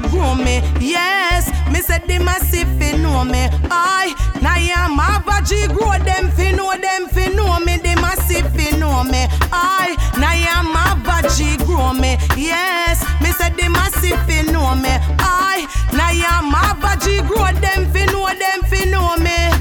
[0.00, 0.62] baji grow me.
[0.80, 3.48] Yes, me said the massive fin know me.
[3.70, 7.76] I, now I'm a baji grow them fin know them fin know me.
[7.78, 9.26] The massive fin know me.
[9.52, 12.16] I, now I'm a baji grow me.
[12.36, 14.90] Yes, me said the massive fin know me.
[15.18, 19.55] I, now I'm a baji grow them fin know them fin know me.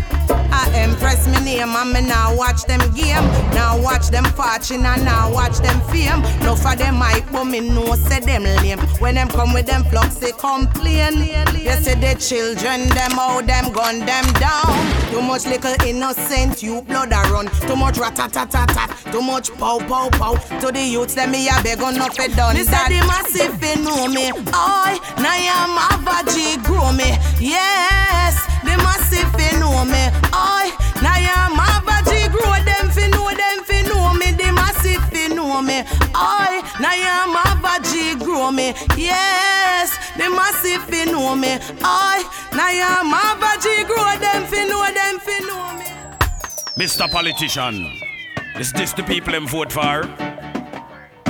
[1.06, 3.24] I impress me name and me now watch them game.
[3.54, 6.22] Now watch them fortune and now watch them fame.
[6.42, 8.80] No for them mic, but me know say them lame.
[9.00, 11.18] When them come with them flux, they complain.
[11.62, 14.74] You see the children, them how them gun them down.
[15.12, 17.48] Too much little innocent, you blood a run.
[17.68, 20.36] Too much rat-tat-tat-tat, too much pow pow pow.
[20.60, 22.56] To the youths, them me a beg on up it done.
[22.56, 24.32] Me say the massive, they know me.
[24.54, 27.14] I, now I'm a G grow me.
[27.40, 30.10] Yes, the massive, they know me.
[30.34, 34.32] I, now grow them fi know them fi know me.
[34.32, 35.84] The massive fi know me.
[36.16, 38.74] I, now grow me.
[38.98, 41.58] Yes, the massive fi know me.
[41.84, 45.90] I, now grow them fi know them fi know me.
[46.82, 47.10] Mr.
[47.10, 47.76] Politician,
[48.60, 50.02] is this the people them vote for?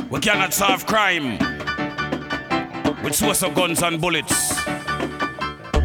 [0.10, 1.38] We cannot solve crime
[3.04, 4.56] with source of guns and bullets.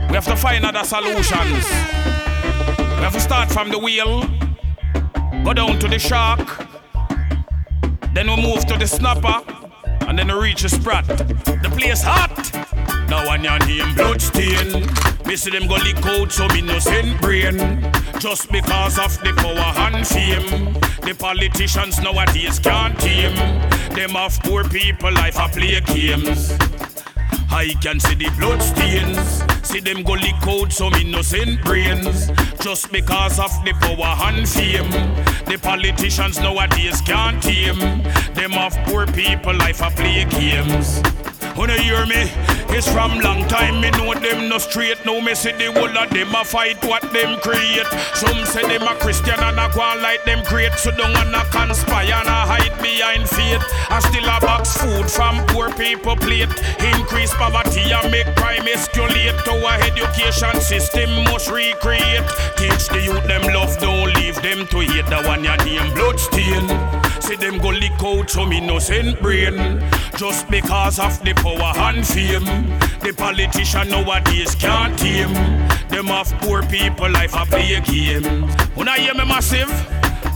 [0.09, 2.00] We have to find other solutions.
[3.01, 4.29] We have to start from the wheel,
[5.43, 6.67] go down to the shark,
[8.13, 9.43] then we move to the snapper,
[10.07, 11.07] and then we reach the sprat.
[11.07, 12.53] The place hot.
[13.09, 14.85] Now when your name bloodstain,
[15.25, 17.57] me see them go lick out some innocent brain.
[18.19, 23.35] Just because of the power and fame, the politicians nowadays can't tame.
[23.95, 26.53] Them of poor people life a play games.
[27.53, 29.43] I can see the blood stains.
[29.67, 32.31] See them go lick out some innocent brains.
[32.61, 34.91] Just because of the power and fame.
[35.47, 37.79] The politicians nowadays can't tame.
[38.35, 41.03] Them of poor people life a play games.
[41.57, 42.31] Wanna hear me?
[42.73, 45.05] It's from long time, me know them no straight.
[45.05, 47.87] Now me see the whole of them a fight what them create.
[48.15, 50.73] Some say them a Christian and a go like them great.
[50.75, 53.63] So don't wanna conspire and a hide behind faith.
[53.91, 56.55] I still a box food from poor people plate.
[56.95, 59.43] Increase poverty and make crime escalate.
[59.45, 62.29] To our education system must recreate.
[62.57, 65.07] Teach the youth them love, don't leave them to hate.
[65.07, 67.00] The one your name bloodstain.
[67.31, 69.55] See them go lick out some innocent brain.
[70.17, 72.45] Just because of the power and fame.
[73.05, 75.33] The politician nowadays can't tame.
[75.91, 78.25] Them of poor people life a play game.
[78.75, 79.71] When I hear me massive.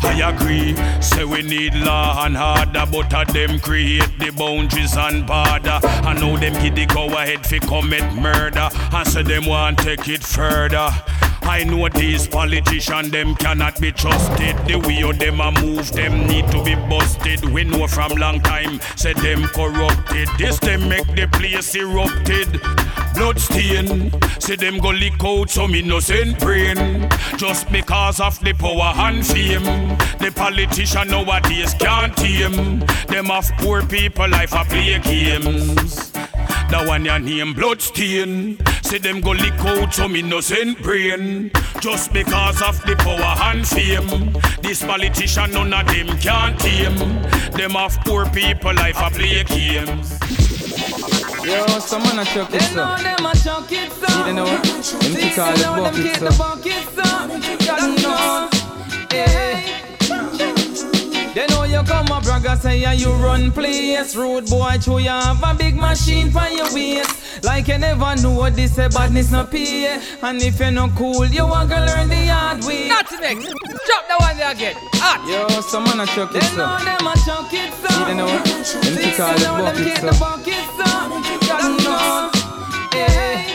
[0.05, 0.77] I agree.
[1.03, 5.81] Say we need law and harder, but a them create the boundaries and border.
[5.83, 10.23] I know them kid go ahead fi commit murder, and say them want take it
[10.23, 10.91] further.
[11.47, 14.57] I know these politicians, them cannot be trusted.
[14.67, 17.45] The way of them a move, them need to be busted.
[17.45, 20.29] We know from long time, say them corrupted.
[20.39, 22.61] This them make the place erupted.
[23.15, 27.09] Bloodstain, see them go lick out some innocent brain.
[27.37, 29.65] Just because of the power and fame.
[30.19, 32.81] The politician nowadays can't tame.
[33.09, 36.11] Them of poor people life a play games.
[36.71, 38.59] The one your name bloodstain.
[38.85, 41.51] See them go lick out some innocent brain.
[41.81, 44.33] Just because of the power and fame.
[44.63, 46.97] This politician none of them can't tame.
[47.53, 50.19] Them of poor people life a play games.
[51.45, 53.03] Yo, someone a chuck it They know so.
[53.03, 54.27] them a chuck it so.
[54.27, 54.63] You know what?
[54.63, 56.25] Them See, kick all say the now them bucket kick so.
[56.25, 57.67] the bucket so.
[57.67, 59.13] God knows.
[59.13, 59.84] Hey.
[61.35, 65.09] They know you come a bragger say yeah, you run place Rude boy true you
[65.09, 69.33] have a big machine for your waist Like you never know what this a badness
[69.33, 73.11] no pay And if you no cool you want to learn the hard way Not
[73.21, 73.47] next.
[73.47, 74.75] Drop the one there again.
[75.03, 75.21] Hot.
[75.29, 76.57] Yo, someone a chuck it They so.
[76.57, 78.45] know them a chuck it so You know what?
[78.45, 80.87] Them kick all the bucket the bucket so
[81.49, 82.33] God knows.
[82.95, 83.51] Hey.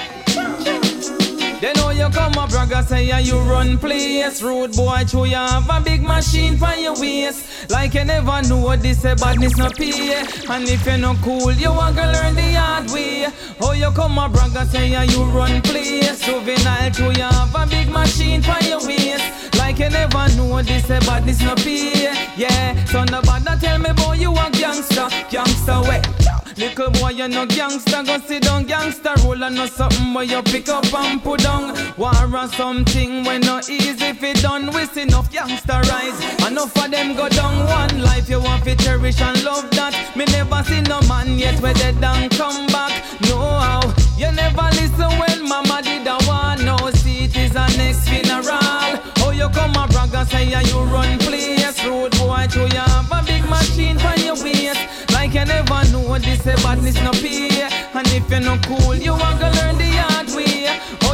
[1.62, 4.42] They know you come a bragger say yeah, you run place.
[4.42, 7.70] Rude boy true you have a big machine for your waist.
[7.70, 10.24] Like you never know what this a badness no pay.
[10.50, 13.28] And if you no cool you want to learn the hard way.
[13.62, 16.22] Oh you come a bragger say yeah, you run place.
[16.26, 19.56] Juvenile true you have a big machine for your waist.
[19.58, 22.14] Like you never know what this a badness no pay.
[22.38, 25.10] Yeah, so no bother tell me boy you a gangster.
[25.30, 26.02] Gangster way
[26.60, 29.14] Little boy, you no gangster, go sit down, gangster.
[29.24, 31.74] Roll on no something where you pick up and put down.
[32.00, 34.72] War or something when no easy fi done.
[34.72, 37.68] We see enough youngster rise, enough of them go down.
[37.68, 40.16] One life you want fi cherish and love that.
[40.16, 43.04] Me never see no man yet where they done come back.
[43.28, 43.82] No how
[44.18, 46.64] you never listen when mama did a one.
[46.64, 48.96] No see it is a next funeral.
[49.20, 51.84] Oh you come a brag and say yeah, you run place.
[51.84, 54.80] Road boy, to you have a big machine for your waist.
[55.12, 57.68] Like you never know this a badness no pay.
[57.94, 59.90] And if you're not cool, you want to learn the.
[60.00, 60.19] Oh,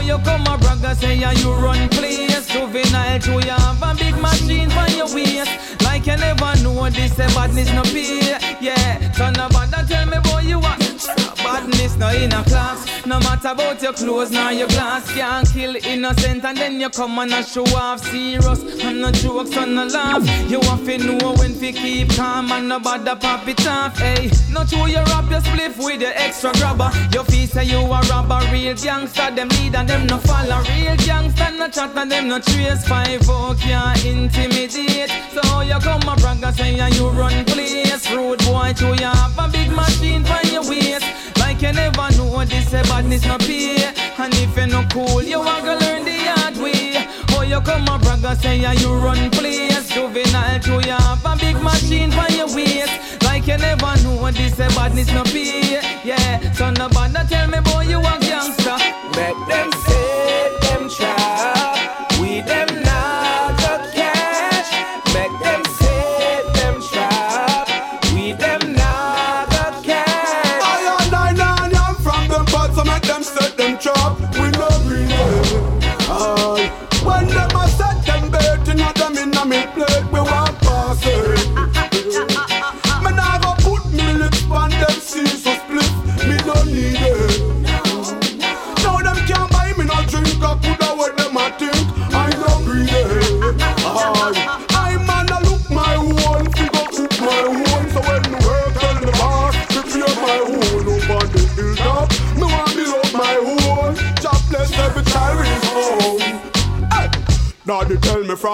[0.06, 2.48] you come a bragger say yeah, you run place.
[2.48, 5.52] Juvenile to you have a big machine for your waist.
[5.84, 8.38] Like you never know this a badness no pay.
[8.62, 10.85] Yeah, son of bother tell me boy you want
[11.38, 13.06] badness no in a class.
[13.06, 17.20] No matter about your clothes nor your glass, can't kill innocent and then you come
[17.20, 20.24] and a show off serious and no jokes and no laugh.
[20.50, 23.98] You have to know when to keep calm and no bother pop it off.
[23.98, 26.92] Hey, not true you rap your spliff with your extra grabber.
[27.14, 29.32] Your feet say you a robber, real gangster.
[29.32, 30.62] Them lead and them no follow.
[30.76, 32.88] Real gangster no chat and them no trace.
[32.88, 35.12] Five oh can't intimidate.
[35.34, 38.10] So you come a brag and say you run place.
[38.12, 39.12] Rude boy, too you
[42.46, 43.76] this a badness no pay.
[44.18, 47.08] And if you no cool, you want to learn the hard way.
[47.32, 49.90] Oh, you come a brag and say yeah, you run place.
[49.90, 53.24] Juvenile too you have a big machine for your waist.
[53.24, 55.82] Like you never know this a badness no pay.
[56.04, 58.78] Yeah, so no bother tell me boy you a gangster.
[59.16, 60.45] Make them say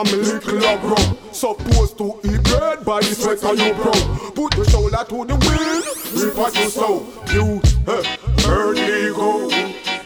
[0.03, 3.73] tell me a little a grow Supposed to eat bread by the sweat of your
[3.75, 4.31] brow.
[4.35, 5.83] Put your shoulder to the wind,
[6.13, 9.49] reap what you sow You, burn the go.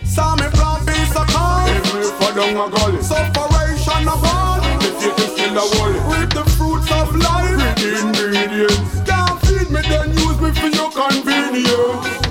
[0.05, 1.73] Saw me plant piece of corn.
[1.73, 3.01] Me for down a gully.
[3.01, 4.61] Sufferation of all.
[4.79, 7.75] The faith is still a worry Reap the fruits of life.
[7.75, 9.01] The ingredients.
[9.09, 12.24] Can't feed me then use me for your convenience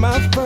[0.00, 0.39] my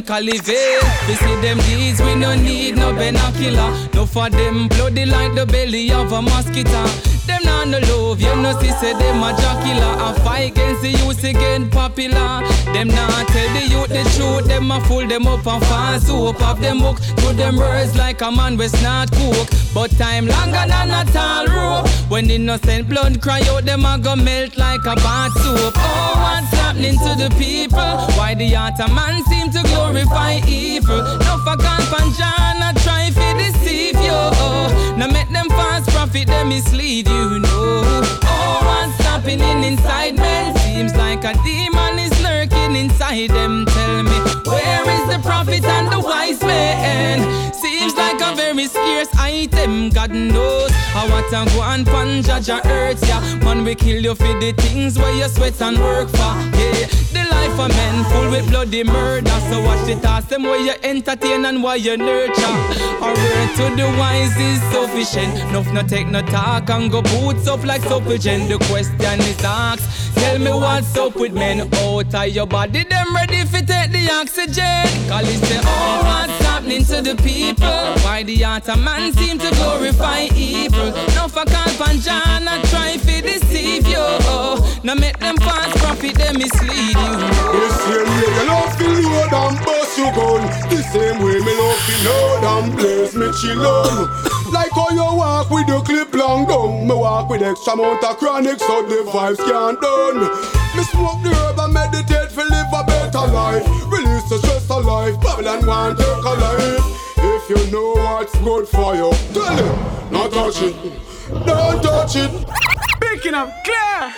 [0.00, 0.80] Calivate.
[1.06, 3.70] We see them deeds, we no need no binocular.
[3.92, 6.86] No for them bloody like the belly of a mosquito.
[7.26, 9.92] Them not no love, you know see say them a jocular.
[10.06, 12.42] A fight against the youth again popular.
[12.72, 16.40] Them not tell the youth the truth, them a fool them up and fast soap
[16.42, 16.98] of them book.
[17.18, 19.48] To them words like a man with not cook.
[19.74, 21.88] But time longer than a tall rope.
[22.10, 25.74] When innocent blood cry out, them a go melt like a bath soap.
[25.76, 27.78] Oh, what's happening to the people?
[28.16, 31.02] Why the heart of man seem to glorify evil?
[31.02, 31.56] No for
[32.18, 34.10] John, I try to deceive you.
[34.12, 34.94] Oh.
[34.96, 37.82] Now make them false prophet, them mislead you, know.
[38.24, 40.56] Oh, what's happening inside men?
[40.58, 43.66] Seems like a demon is lurking inside them.
[49.04, 50.70] Scarce item, God knows.
[50.70, 53.20] How what a go and pan Jaja hurts ya.
[53.44, 56.16] Man, we kill you for the things where you sweat and work for.
[56.16, 59.30] Yeah, the life of men full with bloody murder.
[59.50, 62.56] So watch the task them where you entertain and where you nurture.
[63.00, 65.38] A word to the wise is sufficient.
[65.50, 68.48] Enough no take no talk and go boots up like sufficient.
[68.48, 70.16] The question is asked.
[70.16, 72.84] Tell me what's up with men out of your body.
[72.84, 75.08] Them ready for take the oxygen.
[75.08, 77.66] Call it say, oh, happening to the people?
[78.04, 80.92] Why the heart of man seem to glorify evil?
[81.14, 84.06] No for call John, I try to deceive you.
[84.84, 87.14] Now make them false prophet, they mislead you.
[87.50, 91.52] The same way you love to load and bust you gun The same way me
[91.58, 94.08] love to load and blaze me chillum
[94.52, 98.16] Like how you walk with the clip long gun Me walk with extra amount of
[98.18, 100.20] chronic so the vibes can't done
[100.76, 103.66] Me smoke the herb and meditate for live a better life.
[103.90, 108.66] Release the stress of life, Babylon want take a life If you know what's good
[108.68, 110.74] for you, tell it, not touch it,
[111.46, 112.30] don't touch it.
[113.00, 114.12] Picking up clear.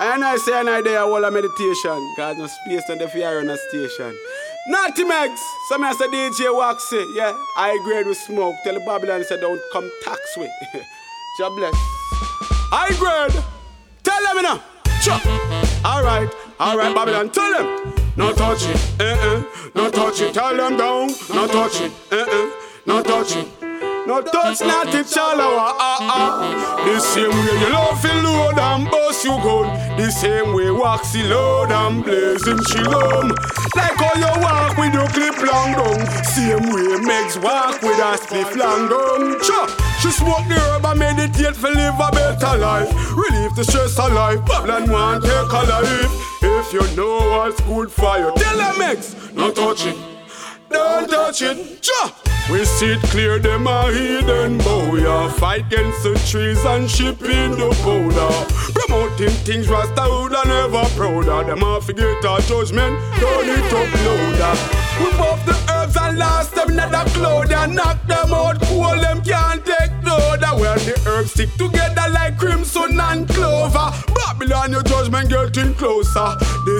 [0.00, 2.14] And I say and I there all a meditation.
[2.16, 4.16] Cause no space on the fire on a station.
[4.66, 9.22] Natty Megs, some I say DJ Waxy, yeah I grade with smoke, tell the Babylon
[9.24, 10.50] say don't come tax with.
[11.38, 11.74] God bless.
[12.72, 13.44] I grade,
[14.02, 14.60] tell them
[15.06, 15.84] now Chuck.
[15.84, 16.30] Alright,
[16.60, 17.94] alright Babylon, tell them.
[18.16, 19.42] No touch it, eh eh,
[19.74, 22.50] no touch it, tell them down No touch it, eh eh,
[22.86, 23.73] no touch it
[24.06, 29.24] no touch not it ah ah The same way you love to load and bust
[29.24, 29.66] you gun.
[29.96, 33.30] The same way waxy load and blazing chillum
[33.74, 38.18] Like how you walk with your clip long down Same way Megs walk with a
[38.20, 39.60] spliff long down Cha!
[40.00, 42.92] She smoke the herb and meditate for live a better life.
[43.16, 46.12] Relieve the stress of life Babylon want take a life.
[46.42, 49.96] If you know what's good for you Tell them Megs, no touch it
[50.68, 51.80] Don't touch it.
[51.80, 52.23] Cha!
[52.50, 55.32] We see it clear, them a hidden boya.
[55.32, 58.32] Fight against the trees and shipping the powder.
[58.74, 61.44] Promoting things Rasta would and never prouder.
[61.48, 64.54] Them a forget our judgment, turn it up louder.
[65.00, 68.94] We buff the herbs and last them not a cloud and knock them out cool.
[69.00, 70.54] Them can't take loader.
[70.60, 73.90] Where the herbs stick together like crimson and clover.
[74.14, 76.36] Babylon, your judgment getting closer.
[76.66, 76.73] The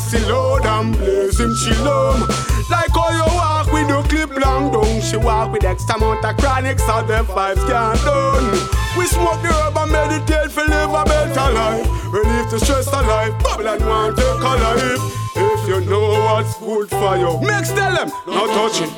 [0.00, 2.28] way waxy load and blazing chillum.
[2.70, 5.00] Like how you walk with the clip long down.
[5.00, 8.52] She walk with extra amount of chronic so them vibes can't done.
[8.96, 12.12] We smoke the herb and meditate for live a better life.
[12.12, 13.32] Relieve the stress of life.
[13.42, 15.16] Babylon want to take a life.
[15.36, 18.90] If you know what's good for you, mix tell them, no touch it.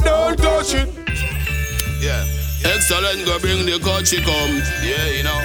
[0.00, 0.88] Don't touch it.
[2.00, 2.24] Yeah.
[2.64, 4.62] Excellent, go bring the coachy come.
[4.82, 5.40] Yeah, you know.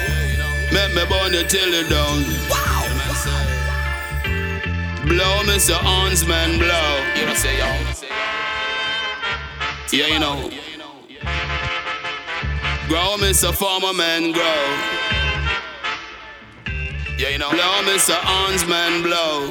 [0.72, 2.71] Make me burn the till it down.
[5.12, 5.74] Blow, Mr.
[5.74, 7.04] Hans, man, blow.
[7.20, 7.68] You know, say, yo.
[9.92, 10.48] Yeah, you know.
[12.88, 13.52] Grow, Mr.
[13.52, 14.64] Farmer, man, grow.
[17.18, 17.50] Yeah, you know.
[17.50, 18.14] Blow, Mr.
[18.24, 19.48] Hans, man, blow.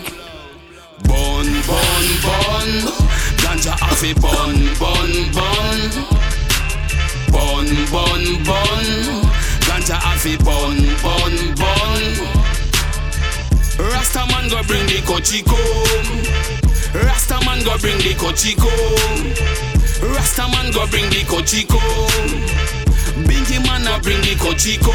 [1.05, 2.69] Bun, bun, bun.
[3.37, 5.79] Ganja afi bun, bun, bun.
[7.29, 8.85] Bun, bun, bun.
[9.69, 11.61] Ganja afi bun, bun, bun.
[12.21, 12.40] Rasta
[13.81, 15.57] man go bring the cochico.
[16.93, 18.69] Rasta man go bring the cochico.
[20.13, 21.79] Rasta man go bring the cochico.
[23.25, 24.93] Binky man go bring the cochico.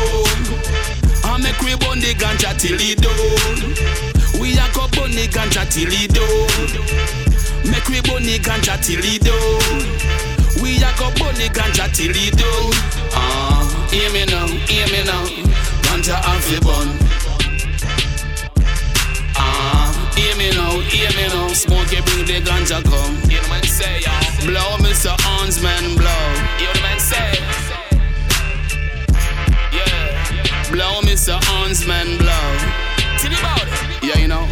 [1.24, 4.40] I make we burn the ganja till it done.
[4.40, 7.70] We a go burn the ganja till it done.
[7.70, 10.62] Make we burn the ganja till it done.
[10.62, 12.72] we a go the ganja till he done.
[13.12, 15.24] Ah, hear me now, hear me now.
[15.82, 17.15] Ganja have fi bun.
[20.46, 21.48] Me now, hear me now.
[21.48, 23.16] Smoke it, bring the ganja come.
[23.28, 24.12] Hear the man say, yo.
[24.46, 25.10] Blow, Mr.
[25.18, 26.22] Hornzman, blow.
[26.58, 27.34] Hear the man say.
[29.72, 30.70] Yeah.
[30.70, 31.36] Blow, Mr.
[31.40, 32.46] Hornzman, blow.
[33.18, 34.04] Tell me about it.
[34.04, 34.46] Yeah, you know.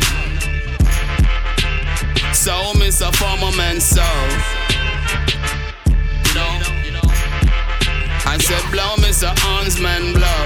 [2.32, 3.14] So, Mr.
[3.14, 4.02] Former Man, so.
[6.26, 7.06] You know.
[8.26, 9.32] I said, blow, Mr.
[9.36, 10.42] Hornzman, blow.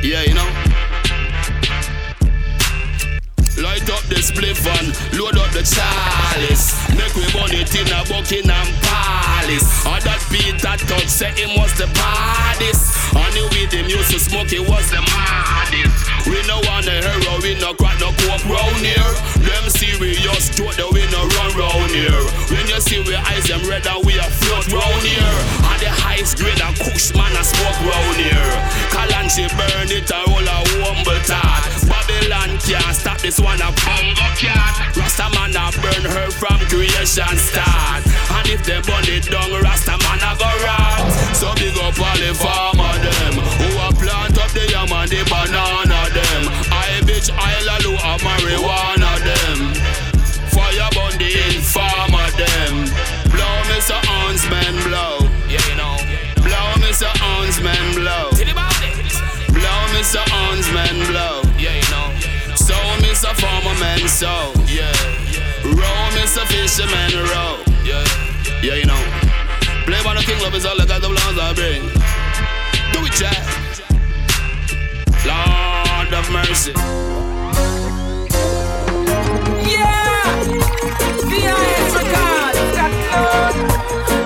[0.00, 0.73] Yeah, you know.
[3.64, 6.76] Light up the spliff and load up the chalice.
[6.92, 9.64] Make we burn it in a Buckingham Palace.
[9.88, 12.92] Or that Peter Tosh say him was the baddest.
[13.16, 15.96] And you with him used to smoke, it was the maddest.
[16.28, 19.12] We no want a hero, we no crack no coke round here.
[19.40, 22.20] Them serious joke that we no run round here.
[22.52, 25.36] When you see we eyes them red and we a float round here.
[25.72, 28.52] And the highest grade and kush man a smoke round here.
[28.92, 30.63] Kalanchi burn it and roll a
[37.14, 38.02] creation start.
[38.34, 41.12] And if they burn it down, Rasta man a go rot.
[41.34, 45.22] So big up all the farmer them who a plant up the yam and the
[45.30, 46.42] banana them.
[46.72, 49.58] I bitch I lalu a marijuana them.
[50.50, 52.90] Fire burn the informer them.
[53.30, 53.98] Blow Mr.
[54.06, 55.28] Hornzman blow.
[55.48, 55.96] Yeah you know.
[56.42, 57.10] Blow Mr.
[57.22, 58.30] Hornzman blow.
[58.32, 58.50] It
[59.54, 60.22] Blow Mr.
[60.34, 61.42] Hornzman blow.
[61.58, 62.10] Yeah you know.
[62.56, 63.30] So Mr.
[63.38, 64.53] Farmer man so
[66.54, 66.86] Row Mr.
[66.86, 67.62] Fisherman row.
[67.84, 68.04] Yeah.
[68.62, 69.02] Yeah you know.
[69.86, 71.82] Play by the king love is all I got the blondes I bring.
[72.92, 73.42] Do it, Jack.
[75.26, 76.72] Lord of mercy.
[79.68, 80.24] Yeah!
[81.28, 83.54] VIS record, that club.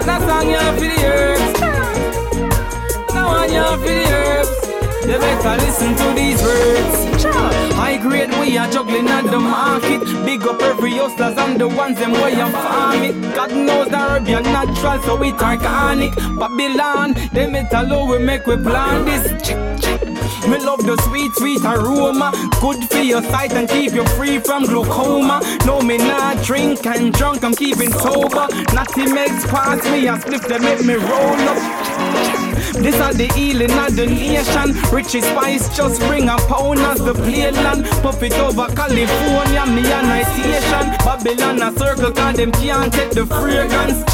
[0.05, 1.61] That song you for the herbs.
[3.15, 4.28] Now on you for the herbs.
[5.09, 7.25] You better listen to these words.
[7.75, 10.05] High grade we are juggling at the market.
[10.27, 13.35] Big up every hustlers and the ones them way farm it.
[13.35, 16.15] God knows the herb you're natural, so it organic.
[16.39, 19.25] Babylon, them it alone we make we plan this.
[20.47, 22.31] Me love the sweet, sweet aroma.
[22.61, 25.41] Good for your sight and keep you free from glaucoma.
[25.65, 28.47] No, me not drink and drunk, I'm keeping sober.
[28.75, 31.88] Nothing makes pass me, I split them make me roll up.
[32.83, 34.75] This are the healing of the nation.
[34.93, 37.85] Richie Spice just bring a pound as the playland.
[38.03, 40.87] Puff it over California, me a station.
[41.05, 44.05] Babylon a circle, cause them can't take the fragrance.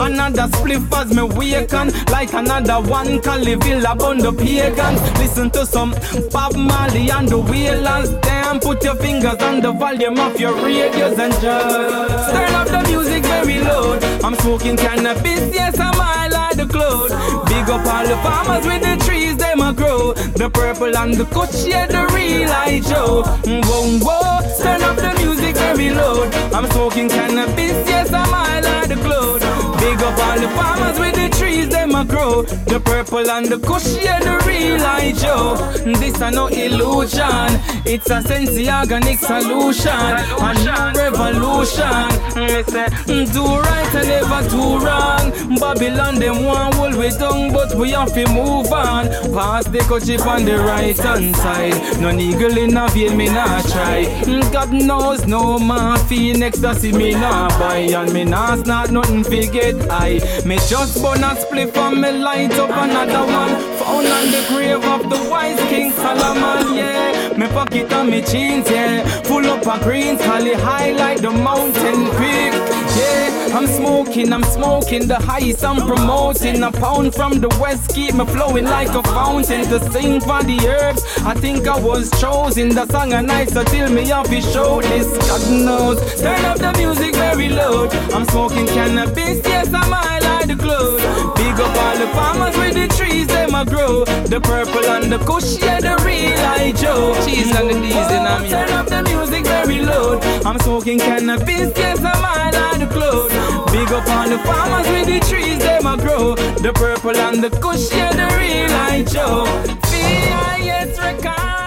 [0.00, 5.66] Another spliff as me waken Like another one Cali Calivilla bun the pagans Listen to
[5.66, 5.94] some
[6.30, 11.18] Bob Marley and the Wailers Damn, put your fingers on the volume of your radios
[11.18, 16.19] and just Turn up the music very loud I'm smoking cannabis, yes I'm high
[16.60, 17.10] the cloud.
[17.46, 20.12] Big up all the farmers with the trees, them a grow.
[20.12, 23.22] The purple and the kush, yeah the real I Joe.
[23.44, 28.88] Whoa, whoa, turn up the music very loud I'm smoking cannabis, yes I'm high like
[28.88, 29.49] the cloud
[29.80, 32.42] Big up all the farmers with the trees, them a grow.
[32.42, 35.56] The purple and the kush, yeah, the real I Joe.
[35.98, 37.50] This a no illusion,
[37.84, 39.90] it's a sensi organic solution.
[39.90, 42.06] A revolution.
[42.40, 45.58] Me say, mm, do right and never do wrong.
[45.58, 46.36] Babylon, them
[46.72, 49.08] hold we down, but we have to move on.
[49.32, 52.00] Pass the chip on the right hand side.
[52.00, 54.04] No eagle in a veil, me not try.
[54.28, 57.78] Mm, God knows no morphine, ecstasy, me not buy.
[57.78, 62.52] And me not snort nothing forget I Me just burn a spliff and me light
[62.52, 67.92] up another one Found on the grave of the wise King Solomon, yeah Me pocket
[67.92, 73.56] and me jeans, yeah Full up of greens, Cali high like the mountain peak Yeah,
[73.56, 76.62] I'm smoking, I'm smoking the highest I'm promoting.
[76.62, 79.64] A pound from the west keep me flowing like a fountain.
[79.70, 82.70] To sing for the herbs, I think I was chosen.
[82.70, 86.58] The song a nice so till me off his show this God knows, turn up
[86.58, 87.92] the music very loud.
[88.12, 92.74] I'm smoking cannabis, yes I'm high like the cloud Big up all the farmers with
[92.74, 94.04] the trees, them a grow.
[94.04, 97.14] The purple and the kush, yeah the real I Joe.
[97.24, 98.48] Cheese and the a me.
[98.48, 100.24] Turn up the music very loud.
[100.46, 103.30] I'm smoking cannabis, yes I'm high like the cloud
[103.72, 106.34] Big up all the farmers with the trees, them a grow.
[106.34, 109.44] The purple and the kush, yeah the real I Joe.
[109.90, 110.98] V.I.S.
[110.98, 111.59] record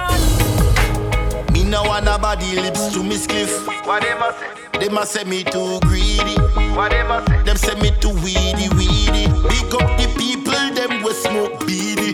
[1.73, 3.65] no want nobody lips to me spliff.
[3.87, 4.79] What they must say?
[4.79, 6.37] They must say me too greedy.
[6.77, 7.41] What they must say?
[7.41, 9.25] Them say me too weedy, weedy.
[9.49, 12.13] Big up the people, them we smoke beady.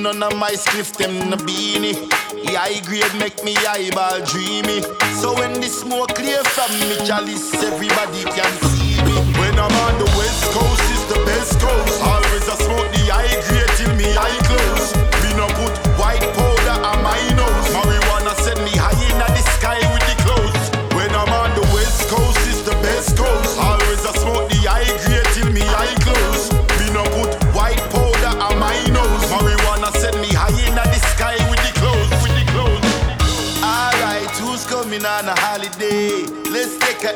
[0.00, 1.98] None of my spliff, them no beanie.
[2.54, 4.82] High grade make me eyeball dreamy.
[5.18, 9.14] So when the smoke clear from me chalice, everybody can see me.
[9.42, 11.98] When I'm on the west coast, it's the best coast.
[12.02, 14.94] Always I smoke the high grade till me eye close.
[15.24, 15.91] Me no put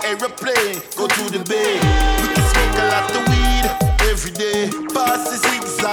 [0.05, 1.75] Aeroplane, go to the bay.
[2.23, 3.65] We can smoke a lot of weed
[4.11, 4.71] every day.
[4.93, 5.86] Pass the zigzag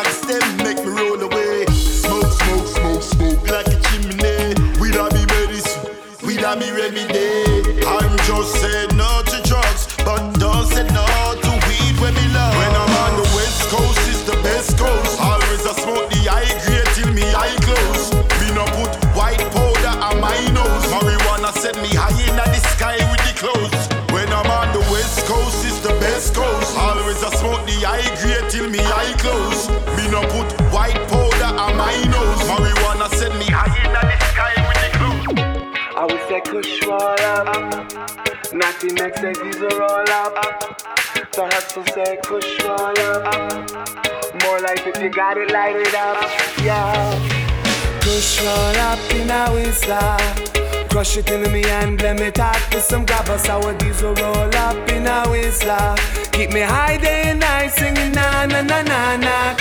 [39.03, 40.33] Nothing makes say diesel roll up.
[41.33, 44.43] The hustle say kush roll up.
[44.43, 46.23] More life if you got it, light it up.
[46.63, 47.99] Yeah.
[47.99, 50.87] Kush roll up in a whistler.
[50.89, 54.89] Crush it in me and blame it out with some grabber sour diesel roll up
[54.89, 55.95] in a whistler.
[56.31, 59.57] Keep me high day and night singing na na na na na.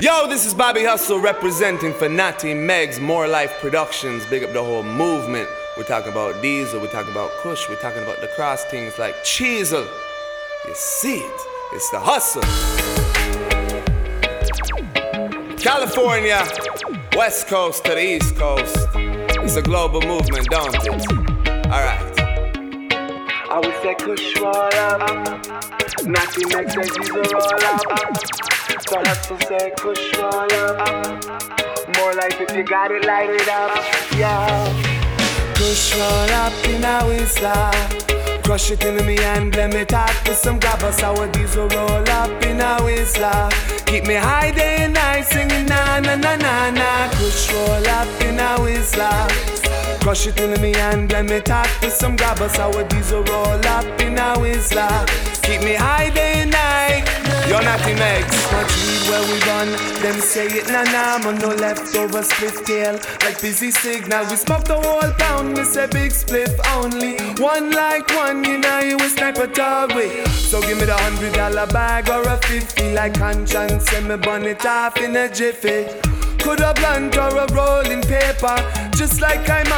[0.00, 4.26] Yo, this is Bobby Hustle representing for Natty Megs More Life Productions.
[4.26, 5.48] Big up the whole movement.
[5.76, 9.16] We're talking about diesel, we're talking about Kush, we're talking about the cross things like
[9.24, 9.84] Cheezel.
[10.68, 11.40] You see it,
[11.72, 12.42] it's the hustle.
[15.58, 16.46] California,
[17.16, 18.86] West Coast to the East Coast.
[18.94, 20.86] It's a global movement, don't it?
[21.66, 22.20] Alright.
[23.50, 25.26] I would say Kush roll up.
[26.06, 27.82] Natty Megs say diesel roll up.
[28.78, 31.96] The hustle say Kush roll up.
[31.96, 33.84] More life if you got it, light it up.
[34.16, 34.93] Yeah.
[35.54, 37.70] Kush roll up in a whistler.
[38.44, 42.44] Crush it in me and blame it out with some grabber sour diesel roll up
[42.44, 43.48] in a whistler.
[43.86, 47.08] Keep me high day and night singing na na na na na.
[47.12, 49.28] Kush roll up in a whistler.
[50.00, 54.00] Crush it in me and blame it out with some grabber sour diesel roll up
[54.00, 55.06] in a whistler.
[55.42, 57.13] Keep me high day and night.
[57.54, 59.70] You're nothing makes much weed where we run.
[60.02, 62.94] Them say it na na, man no leftover split tail.
[63.22, 65.52] Like busy signal, we smoke the whole pound.
[65.52, 67.14] Miss a big spliff only.
[67.40, 69.46] One like one, you know you a sniper
[69.94, 70.24] way.
[70.24, 73.84] So give me the hundred dollar bag or a fifty like conscience.
[73.84, 75.86] Send me bun it off in a jiffy.
[76.42, 78.58] Could a blunt or a rolling paper,
[78.96, 79.68] just like I'm.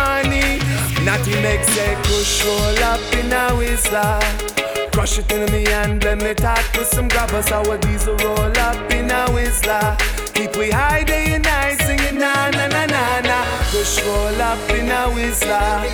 [1.05, 4.66] Natty Megs a push roll up in a whistler.
[4.97, 8.91] Crush it in me and blame it out with some grabber sour diesel roll up
[8.91, 9.95] in a whistler.
[10.33, 13.45] Keep we high day and night singing na na na na na.
[13.71, 15.85] Push roll up in a whistler.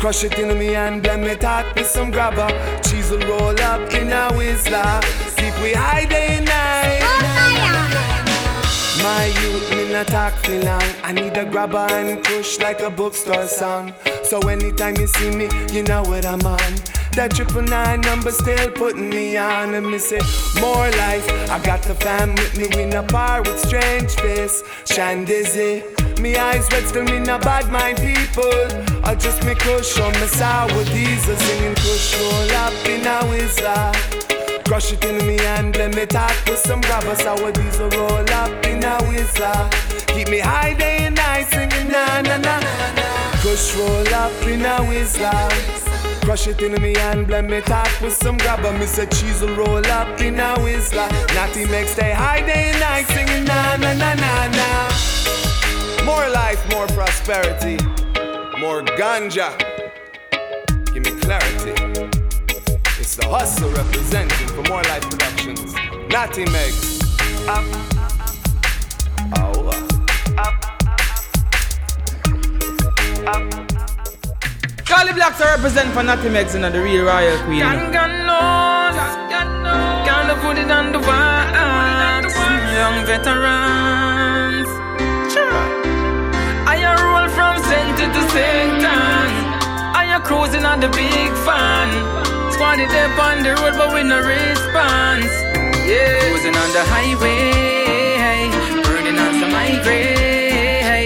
[0.00, 2.48] Crush it in me and blame it out with some grabber.
[2.82, 5.00] Cheese will roll up in a whistler.
[5.36, 7.00] Keep we high day and night.
[9.04, 10.82] My youth, me not talk for long.
[11.04, 13.94] I need a grabber and push like a bookstore song.
[14.24, 17.01] So anytime you see me, you know what I'm on.
[17.14, 20.20] That triple nine number still putting me on and me say
[20.60, 21.28] more life.
[21.50, 24.62] I got the fam with me in a bar with strange face.
[24.86, 25.84] Shine dizzy.
[26.22, 28.64] Me eyes red still me not bad mind people.
[29.04, 33.92] I just me kush on me sour diesel singing kush roll up in a whistler.
[34.64, 38.64] Crush it in me and blame it out with some grabber sour diesel roll up
[38.64, 39.68] in a whistler.
[40.06, 42.58] Keep me high day and night singing na na na.
[42.58, 43.02] na.
[43.42, 45.81] Kush roll up in a whistler.
[46.24, 48.72] Crush it in me and blame it out with some grabber.
[48.78, 51.08] Me say cheese will roll up in a whistler.
[51.34, 56.04] Natty make stay high day and night singing na na na na na.
[56.04, 57.76] More life, more prosperity,
[58.60, 59.50] more ganja.
[60.94, 61.74] Give me clarity.
[63.00, 65.74] It's the hustle representing for More Life Productions.
[66.08, 67.02] Natty Megs.
[67.48, 67.64] Up.
[73.26, 73.61] Oh.
[75.02, 77.58] Kali Blaxx are represent for Natty Megs and the real Royal Queen.
[77.58, 78.94] Gun, gun, nose.
[80.06, 82.34] Can't put it on the vibes.
[82.78, 84.70] Young veterans.
[86.70, 89.02] I a roll from center to center.
[89.90, 91.90] I a cruising on the big fan.
[92.52, 95.34] Squatted up on the road, but with no response.
[95.82, 96.30] Yeah.
[96.30, 97.50] Cruising on the highway.
[98.86, 99.82] Burning on some high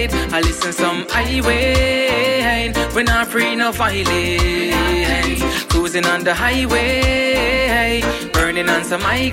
[0.07, 0.33] grade.
[0.33, 2.73] I listen some highway.
[2.93, 5.43] When I'm free, no violence.
[5.65, 8.01] Cruising on the highway,
[8.33, 9.31] burning on some high.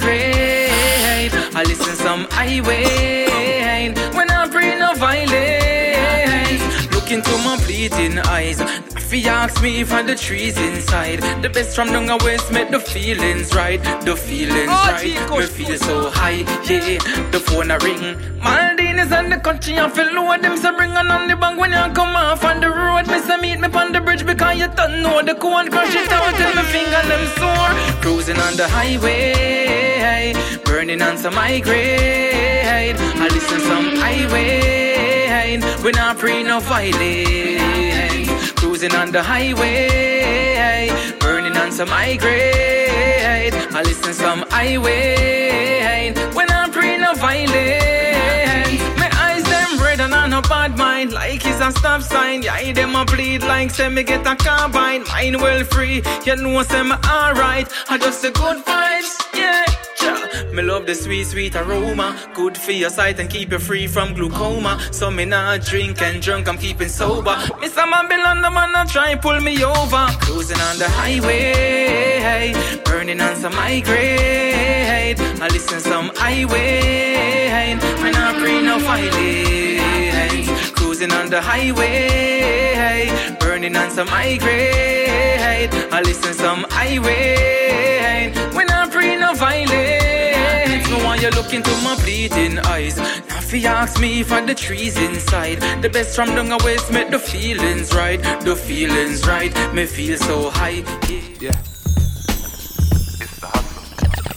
[1.55, 3.95] I listen some highway.
[4.14, 6.62] When I'm free, no violence.
[6.95, 8.61] Look into my bleeding eyes.
[9.15, 12.71] If he asks me if I the trees inside, the best from down west make
[12.73, 13.81] the feelings right.
[14.05, 15.03] The feelings Oh, right.
[15.07, 16.99] gee, Me feel so high, yeah.
[17.31, 18.19] The phone a ring.
[18.43, 20.37] Maldives and the country I feel low.
[20.37, 23.07] Them say bring on on the bank when you come off on the road.
[23.07, 26.11] Me say meet me on the bridge because you don't know the cone crush it
[26.11, 27.73] out till my finger them sore.
[28.03, 30.35] Cruising on the highway,
[30.65, 32.97] burning on some grade.
[32.99, 38.14] I listen some highway, we not free no violence.
[38.85, 43.55] Cruising on the highway, burning on some high grade.
[43.55, 48.82] I listen some highway, we not free no violence.
[48.99, 52.43] My eyes them red and on a bad mind, like it's a stop sign.
[52.43, 55.05] Yeah, them a bleed like say me get a carbine.
[55.05, 57.66] Mine well free, you know say me alright.
[57.89, 59.64] I just the good vibes, yeah.
[60.05, 60.15] Cha.
[60.53, 62.17] Me love the sweet, sweet aroma.
[62.35, 64.79] Good for your sight and keep you free from glaucoma.
[64.93, 67.35] So me not drink and drunk, I'm keeping sober.
[67.63, 67.85] Mr.
[67.91, 70.07] Babylon, the man a try pull me over.
[70.21, 72.53] Cruising on the highway,
[72.85, 75.19] burning on some high grade.
[75.45, 80.71] I listen some highway, when I pray no violence.
[80.73, 84.39] Cruising on the highway, burning on some high.
[85.97, 89.94] I listen some highway, when I pray no violence.
[91.25, 92.99] You look into my bleeding eyes.
[92.99, 97.09] Now if you ask me I the trees inside, the best from down west make
[97.09, 98.20] the feelings right.
[98.43, 100.85] The feelings right, me feel so high.
[101.41, 101.57] Yeah.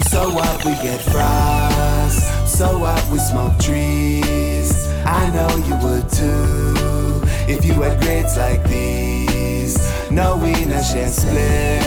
[0.08, 2.16] So what we get fries,
[2.50, 4.88] so what we smoke trees.
[5.06, 7.22] I know you would too,
[7.52, 9.76] if you had grades like these.
[10.10, 11.84] No, we not share split,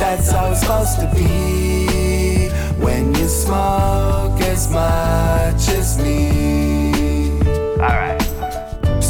[0.00, 1.91] that's how it's supposed to be.
[2.78, 7.32] When you smoke as much as me.
[7.80, 8.21] Alright.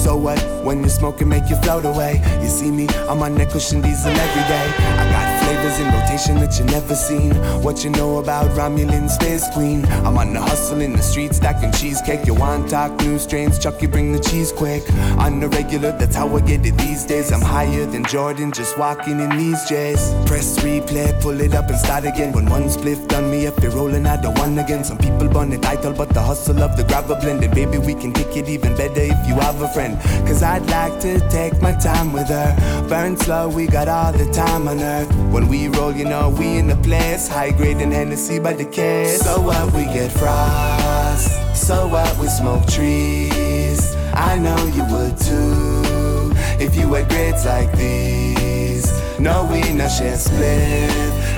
[0.02, 0.40] So what?
[0.64, 2.20] When you smoke and make you float away.
[2.42, 4.66] You see me, on my that cushion diesel every day.
[4.98, 7.34] I got flavors in rotation that you never seen.
[7.62, 9.84] What you know about Romulan Space Queen?
[10.04, 12.26] I'm on the hustle in the streets, stacking cheesecake.
[12.26, 13.60] You want talk new strains?
[13.60, 14.82] Chucky, bring the cheese quick.
[15.18, 17.30] On the regular, that's how I get it these days.
[17.30, 20.12] I'm higher than Jordan, just walking in these J's.
[20.26, 22.32] Press replay, pull it up and start again.
[22.32, 24.82] When one spliff done me up, they rolling out the one again.
[24.82, 27.44] Some people burn the title, but the hustle of the grabber blend.
[27.44, 29.91] And baby, we can kick it even better if you have a friend.
[30.26, 32.86] Cause I'd like to take my time with her.
[32.88, 35.10] Burn slow, we got all the time on earth.
[35.32, 37.28] When we roll, you know, we in the place.
[37.28, 39.22] High grade and Hennessy by the case.
[39.22, 41.30] So what we get frost.
[41.56, 43.94] So what we smoke trees.
[44.14, 46.32] I know you would too.
[46.64, 48.86] If you had grades like these.
[49.18, 50.90] No, we not share split.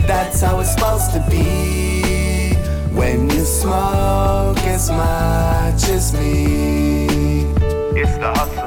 [0.07, 2.55] That's how it's supposed to be.
[2.95, 7.04] When you smoke as much as me.
[7.97, 8.64] It's the hustle.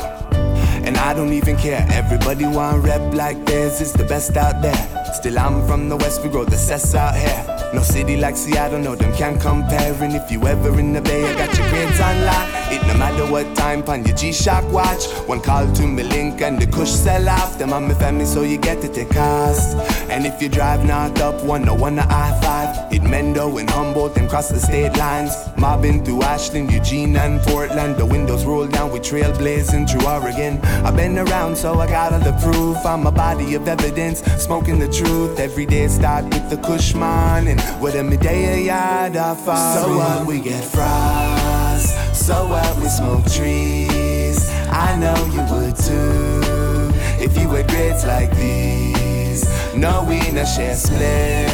[0.87, 1.85] And I don't even care.
[1.91, 5.13] Everybody want rep like theirs is the best out there.
[5.13, 7.57] Still, I'm from the west, we grow the cess out here.
[7.73, 9.93] No city like Seattle, no, them can't compare.
[10.01, 12.47] And if you ever in the bay, I got your grades on lock.
[12.71, 15.05] It no matter what time, pan your G-Shock watch.
[15.27, 17.59] One call to me link and the kush sell off.
[17.59, 19.75] Them on my family, so you get it, it cost.
[20.09, 22.93] And if you drive north up, one no one to I-5.
[22.93, 25.33] It Mendo and Humboldt and cross the state lines.
[25.57, 27.97] Mobbing through Ashland, Eugene and Portland.
[27.97, 30.61] The windows roll down, we trailblazing through Oregon.
[30.85, 32.77] I've been around, so I got all the proof.
[32.85, 35.39] I'm a body of evidence, smoking the truth.
[35.39, 39.45] Every day start with the Kushman and with a midday yard off.
[39.45, 41.85] So what we get fries,
[42.17, 44.49] so what we smoke trees.
[44.69, 46.91] I know you would too,
[47.23, 49.43] if you had grades like these.
[49.75, 51.47] No, we not share split.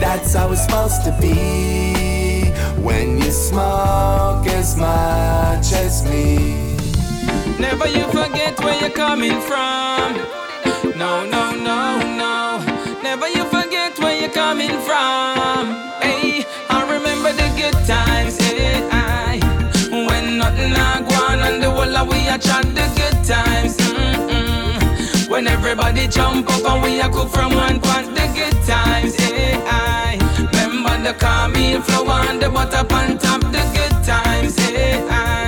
[0.00, 2.50] That's how it's supposed to be.
[2.82, 6.71] When you smoke as much as me.
[7.58, 10.14] Never you forget where you're coming from.
[10.96, 13.00] No, no, no, no.
[13.02, 15.74] Never you forget where you're coming from.
[16.02, 18.38] Hey, I remember the good times.
[18.40, 19.38] Eh, hey, I,
[20.06, 23.76] when nothing I go on and the whole of we a chat the good times.
[23.78, 25.28] Mm-mm.
[25.28, 29.14] When everybody jump up and we a cook from one pot the good times.
[29.18, 34.58] Eh, hey, I remember the caramel flour and the butter on top the good times.
[34.58, 35.41] Eh, hey, I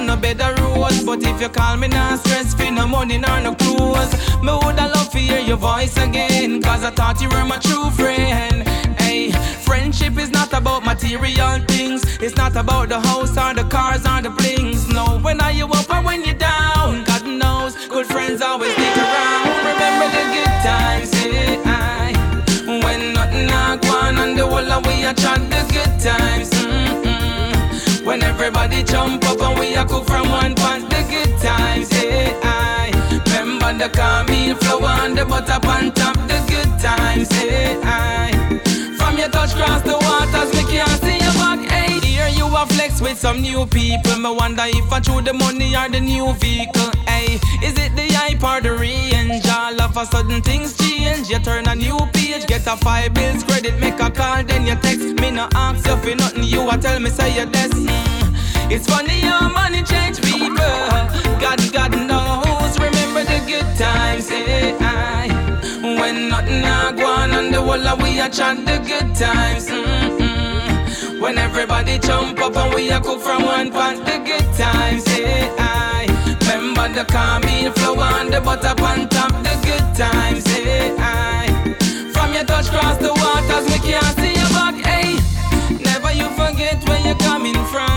[0.00, 3.40] and no better roads, but if you call me now stress free, no money nor
[3.40, 4.12] no clothes.
[4.42, 7.90] Me woulda love to hear your voice again, cause I thought you were my true
[7.90, 8.66] friend.
[8.98, 9.30] Hey,
[9.66, 12.02] friendship is not about material things.
[12.20, 14.88] It's not about the house or the cars or the blings.
[14.88, 17.04] No, when are you up or when you're down?
[17.04, 19.48] God knows, good friends always stick around.
[19.70, 21.62] Remember the good times, yeah.
[21.66, 26.52] I, when nothing are going on the whole of we are chat the good times.
[26.54, 26.59] Eh.
[28.10, 32.36] When everybody jump up and we are cook from one pot, the good times, yeah.
[32.42, 32.90] I
[33.28, 37.80] remember the caramel flour and the butter on top, the good times, yeah.
[37.84, 38.32] I
[38.98, 41.19] from your touch cross the waters, we can't see.
[42.60, 44.18] Are flex with some new people.
[44.18, 47.40] Me wonder if I threw the money or the new vehicle, hey.
[47.64, 49.46] Is it the hype or the range?
[49.48, 51.30] All of a sudden things change.
[51.30, 54.74] You turn a new page, get a five bills credit, make a call, then you
[54.74, 55.18] text.
[55.22, 57.72] Me no ask you for nothing, you a tell me say you're this.
[57.72, 58.70] Mm.
[58.70, 60.52] It's funny how money change people.
[61.40, 62.78] God, God knows.
[62.78, 64.28] Remember the good times.
[64.30, 65.32] I,
[65.82, 69.66] when nothing a go on and the whole of we a chat the good times.
[69.70, 70.19] Mm-mm.
[71.20, 75.06] When everybody jump up and we a cook from one pot the good times.
[75.06, 76.06] Hey, I
[76.40, 80.46] remember the caramel flour and the butter on top the good times.
[80.46, 81.76] Hey, I
[82.14, 84.74] from your touch cross the waters we can't see your back.
[84.86, 85.18] Hey,
[85.84, 87.89] never you forget where you're coming from.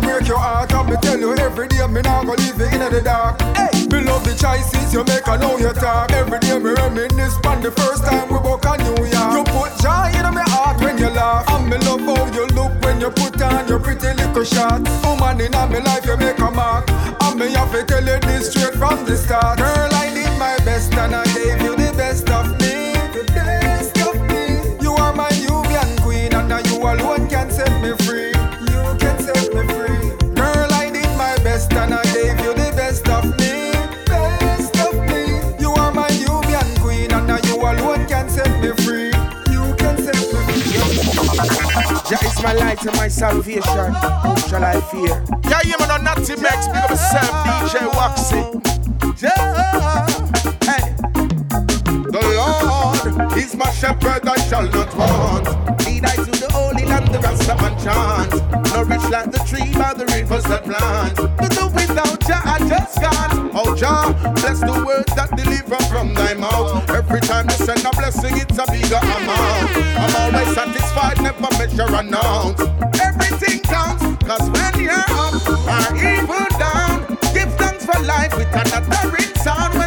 [0.00, 2.66] Gonna break your heart and me tell you every day me not gonna leave you
[2.66, 3.40] in the dark.
[3.56, 6.12] Hey, me love the choices you make, I know you talk.
[6.12, 9.32] Every day me reminisce on the first time we walk on New York.
[9.34, 12.72] You put joy in my heart when you laugh, and me love how you look
[12.82, 14.80] when you put on your pretty little shot.
[15.04, 18.50] Woman in my life you make a mark, and me have to tell you this
[18.50, 19.58] straight from the start.
[19.58, 21.67] Girl, I did my best and I gave you
[42.42, 43.62] My light and my salvation.
[43.62, 45.24] Who shall I fear?
[45.50, 48.42] Yeah, you man on Natty Megs, big up yourself, DJ Waxy.
[49.20, 50.06] Yeah.
[50.62, 50.94] Hey.
[52.10, 55.46] The Lord is my shepherd, I shall not want.
[55.84, 58.30] Lead I to the holy land, the rest of chant.
[58.72, 61.16] Nourish like the tree by the rivers that plant.
[61.16, 63.50] But do without Jah, I just can't.
[63.54, 66.88] Oh Jah, bless the words that deliver from thy mouth.
[66.90, 69.47] Every time you send a blessing, it's a bigger amount.
[71.40, 72.60] Always measure an ounce.
[73.00, 79.10] Everything counts, cause when you're up or even down, give thanks for life with another
[79.10, 79.77] ring sound.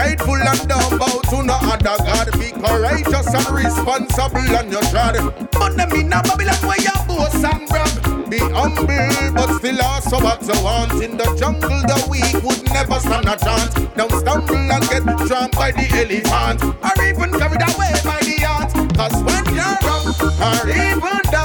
[0.00, 2.28] Faithful and bow to no other God.
[2.40, 5.16] Be courageous and responsible on your trod.
[5.52, 8.30] But them in a Babylon where you boast and brag.
[8.30, 8.86] Be humble,
[9.34, 10.92] but still also what you want.
[11.02, 13.74] In the jungle, the weak would never stand a chance.
[13.96, 18.72] Don't stumble and get trampled by the elephant, or even carried away by the ant.
[18.96, 20.06] Cause when you're up,
[20.48, 21.39] or even down,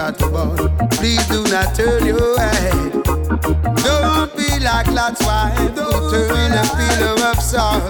[0.00, 0.56] that born.
[0.96, 2.92] Please do not turn your head.
[3.84, 7.84] Don't be like Lot's wife who turned a pillar of salt.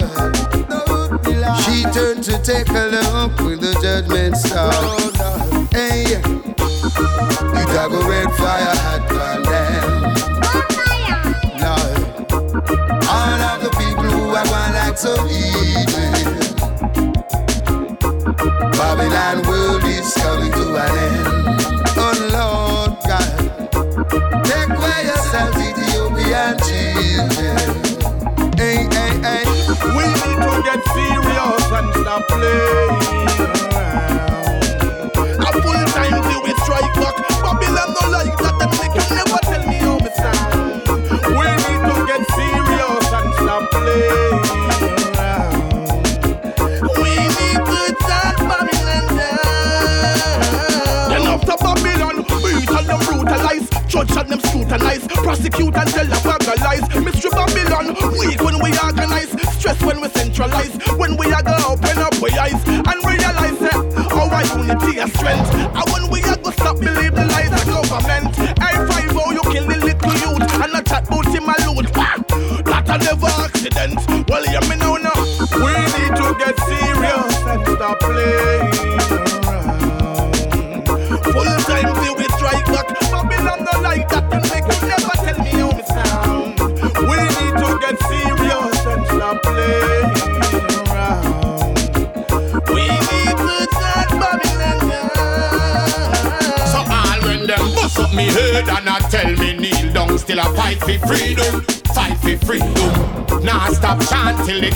[1.63, 4.73] She turned to take a look when the judgment star.
[5.71, 6.19] Hey,
[7.55, 8.90] you got a red fire.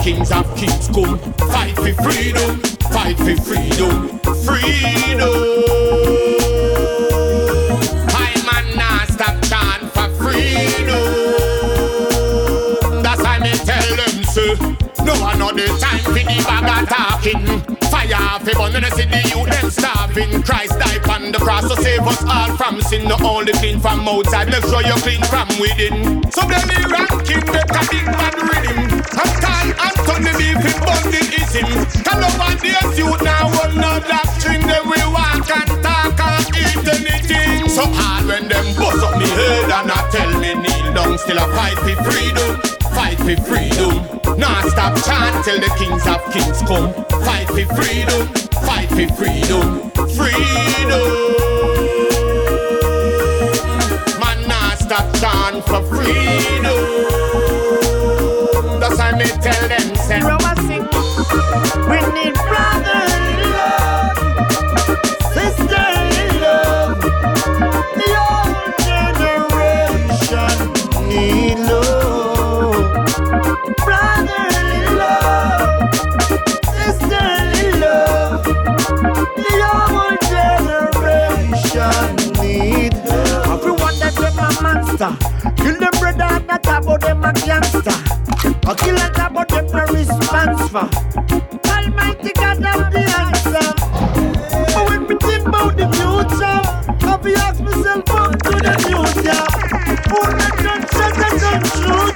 [0.05, 1.19] kings of kings come.
[1.49, 2.61] Fight for freedom,
[2.93, 5.33] fight for freedom, freedom.
[8.13, 11.01] I man nah stop chant for freedom.
[13.03, 14.55] That's why me tell them sir.
[15.07, 17.47] No another time for the bag attacking.
[17.89, 20.43] Fire for burn when I see the youth them starving.
[20.43, 23.09] Christ died on the cross to save us all from sin.
[23.09, 26.31] The only clean from outside, make sure you clean from within.
[26.31, 28.44] So blame the ranking, make a big man
[41.65, 42.61] Fight for freedom,
[42.93, 44.39] fight for freedom.
[44.39, 46.93] Not stop chant till the kings of kings come.
[47.25, 48.29] Fight for freedom,
[48.67, 51.09] fight for freedom, freedom.
[54.21, 56.81] Man, not stop chant for freedom.
[58.79, 60.21] That's why me tell them, say,
[61.89, 62.74] we need pride.
[84.97, 85.55] gangster.
[85.57, 87.91] Kill them brother that about them a gangster.
[88.67, 90.89] A killer that about them no response for.
[91.71, 93.67] Almighty God have the answer.
[94.73, 96.61] But when we think about the future,
[97.07, 99.45] I be ask myself up to the future.
[100.11, 102.14] Who the gunshots and truth?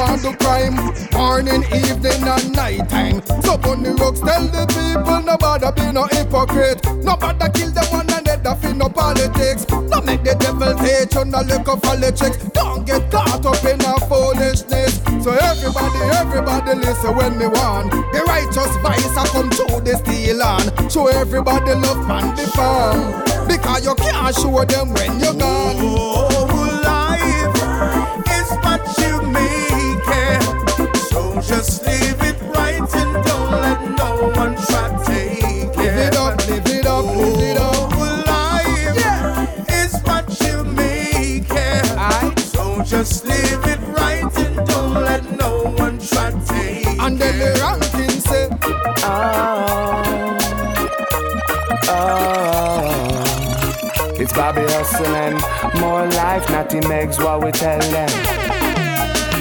[0.00, 0.76] Want to crime.
[1.12, 3.20] Morning, evening and night time.
[3.42, 6.80] So bunny rocks tell the people nobody be no hypocrite.
[7.04, 9.68] Nobody kill them one another for no politics.
[9.68, 12.38] No make the devil teach you no look up politics.
[12.56, 15.04] Don't get caught up in a foolishness.
[15.22, 17.92] So everybody, everybody listen when me want.
[17.92, 20.64] The righteous vice I come to the steel on.
[20.88, 23.20] Show everybody love and the farm.
[23.46, 26.19] Because you can't show them when you're gone.
[31.50, 35.76] Just live it right and don't let no one try to take it.
[35.76, 37.90] Live it up, live it up, live it up.
[37.92, 38.96] Oh, life
[39.68, 42.38] is what you make it.
[42.38, 47.00] So just live it right and don't let no one try take it.
[47.00, 48.48] And then the ranking say,
[49.02, 50.36] Oh,
[54.20, 55.40] it's Bobby hustling.
[55.80, 58.08] More life, Natty Megs, what we tell them.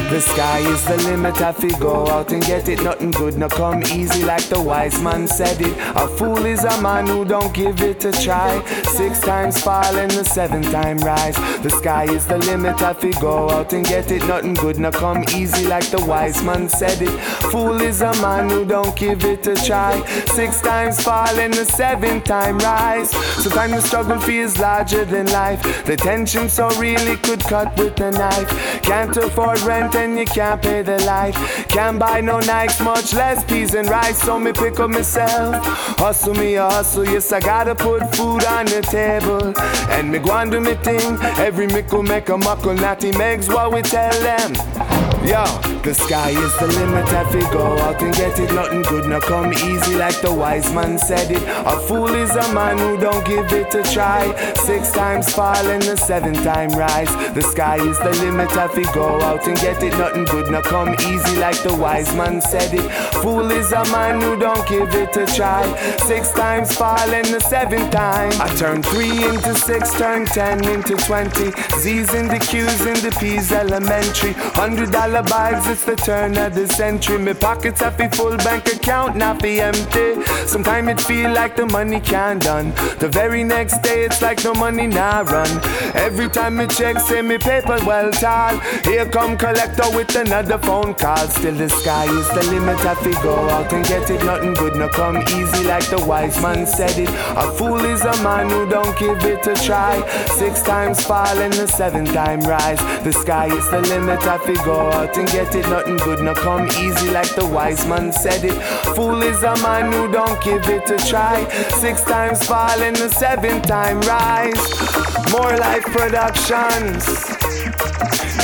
[0.09, 2.81] The sky is the limit, I fi go out and get it.
[2.81, 5.77] Nothing good, no come easy like the wise man said it.
[5.95, 8.65] A fool is a man who don't give it a try.
[8.85, 11.35] Six times fall and the seventh time rise.
[11.61, 14.27] The sky is the limit, I fi go out and get it.
[14.27, 17.19] Nothing good, no come easy like the wise man said it.
[17.51, 20.03] Fool is a man who don't give it a try.
[20.25, 23.11] Six times fall and the seventh time rise.
[23.43, 25.85] Sometimes the struggle feels larger than life.
[25.85, 28.78] The tension so real it could cut with a knife.
[28.89, 31.35] Can't afford rent and you can't pay the light.
[31.69, 34.19] Can't buy no Nikes, much less peas and rice.
[34.19, 35.63] So me pick up myself.
[35.99, 37.05] Hustle me, a hustle.
[37.05, 39.53] Yes, I gotta put food on the table.
[39.91, 41.19] And me go and do me thing.
[41.37, 42.73] Every mickle make a muckle.
[42.73, 44.78] Natty Megs what we tell them.
[45.25, 45.43] Yo,
[45.83, 47.05] the sky is the limit.
[47.09, 50.73] If we go out and get it, nothing good no come easy like the wise
[50.73, 51.43] man said it.
[51.43, 54.33] A fool is a man who don't give it a try.
[54.55, 57.13] Six times fall and the seventh time rise.
[57.35, 58.49] The sky is the limit.
[58.53, 62.15] If we go out and get it, nothing good no come easy like the wise
[62.15, 62.89] man said it.
[63.21, 65.63] Fool is a man who don't give it a try.
[66.07, 68.31] Six times fall and the seventh time.
[68.41, 71.51] I turn three into six, turn ten into twenty.
[71.77, 74.33] Z's in the Q's in the P's elementary.
[74.33, 77.17] Hundred dollar bags, it's the turn of the century.
[77.17, 80.23] My pockets a full bank account, not be empty.
[80.45, 82.69] Sometimes it feel like the money can't done.
[82.99, 85.49] The very next day, it's like no money now run.
[85.95, 88.59] Every time me check, say me paper well tall.
[88.83, 91.27] Here come collector with another phone call.
[91.27, 92.79] Still the sky is the limit.
[92.85, 94.23] I fi go out and get it.
[94.23, 97.09] Nothing good no come easy like the wise man said it.
[97.35, 99.95] A fool is a man who don't give it a try.
[100.37, 102.79] Six times fall and the seventh time rise.
[103.03, 104.19] The sky is the limit.
[104.25, 105.67] I fi go out and get it.
[105.69, 108.57] Nothing good no come easy like the wise man said it.
[108.95, 111.47] Fool is a man who don't give it a try.
[111.79, 114.61] Six times fall and the seventh time rise.
[115.31, 117.03] More life productions.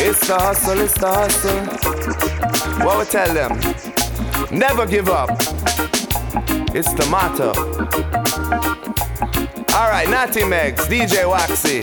[0.07, 1.61] It's the hustle, it's the hustle.
[2.85, 3.53] What we tell them?
[4.57, 5.31] Never give up.
[6.77, 7.51] It's the motto.
[9.73, 11.81] Alright, Natty Megs, DJ Waxy.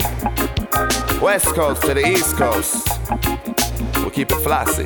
[1.19, 3.52] West Coast to the East Coast.
[4.13, 4.83] Keep it flossy.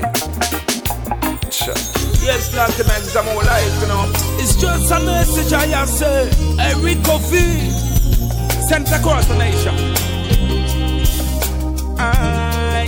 [2.24, 4.10] Yes, Natty Megs, I'm all life, you know.
[4.40, 6.34] It's just a message I have said.
[6.58, 7.70] Every coffee
[8.70, 9.76] sent across the nation.
[12.00, 12.88] Aye.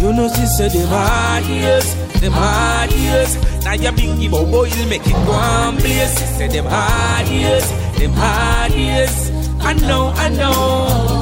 [0.00, 3.36] You know she said them hard years, them hard years.
[3.64, 6.18] Now your biggie boy will make it go on place.
[6.18, 9.30] She said them hard years, them hard years.
[9.60, 11.19] I know, I know.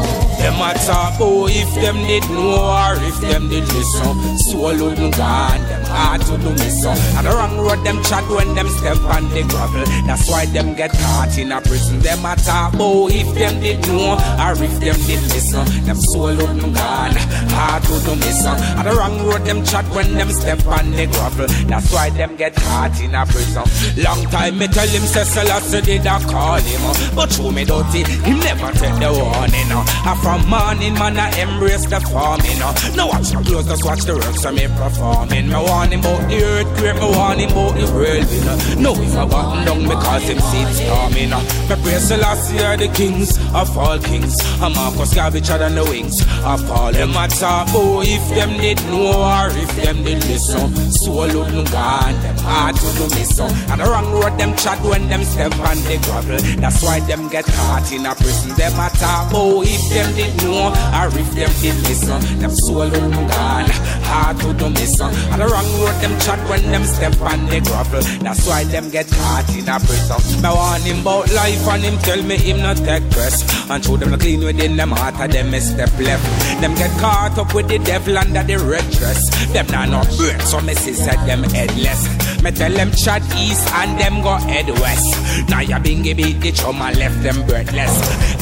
[0.49, 4.39] Them a talk oh if them did know or if them did listen.
[4.49, 6.97] Swallow no gone, them hard to do miss on.
[7.17, 9.85] And the wrong road them chat when them step on the gravel.
[10.07, 11.99] That's why them get caught in a prison.
[12.01, 15.65] Them a talk oh if them did know or if them did listen.
[15.85, 17.17] Them swallow no gone,
[17.57, 18.59] hard to do miss on.
[18.79, 21.47] And the wrong road them chat when them step on the gravel.
[21.67, 23.65] That's why them get caught in a prison.
[24.03, 28.05] Long time me tell him say Selassie did I call him, but show me dirty.
[28.05, 29.71] He never take the warning.
[29.73, 32.59] I from morning, man, I embrace the farming.
[32.97, 35.49] Now watch my clothes, just watch the works of me performing.
[35.49, 38.83] Me warning about the earthquake, me warning about the whirlwind.
[38.83, 41.31] No, if I button down because him see it storming.
[41.31, 44.35] Me praise the last year, the kings of all kings.
[44.61, 47.13] I'm Marcus Garvey, than the wings of all them.
[47.39, 50.75] Talk, oh, if them did know or if them did listen.
[50.91, 53.39] Swallow no God, them hard to do miss.
[53.39, 56.39] And the wrong road, them chat when them step on the gravel.
[56.61, 58.51] That's why them get caught in a prison.
[58.57, 62.19] Them a talk, oh, if them did know or if them did listen.
[62.41, 63.71] Them soul on gone,
[64.11, 64.99] hard to do miss.
[65.01, 68.03] And the wrong road them chat when them step on the gravel.
[68.23, 70.43] That's why them get caught in a prison.
[70.43, 73.45] Me warn him about life and him tell me him not take rest.
[73.71, 76.25] And show them the clean within them heart and them a step left.
[76.61, 79.29] Them get caught up with the devil under the red dress.
[79.53, 82.09] Them not no bird, so me see said them headless.
[82.43, 85.11] Me tell them chat east and them go head west.
[85.51, 87.91] Now ya bingy beat the chum and left them breathless.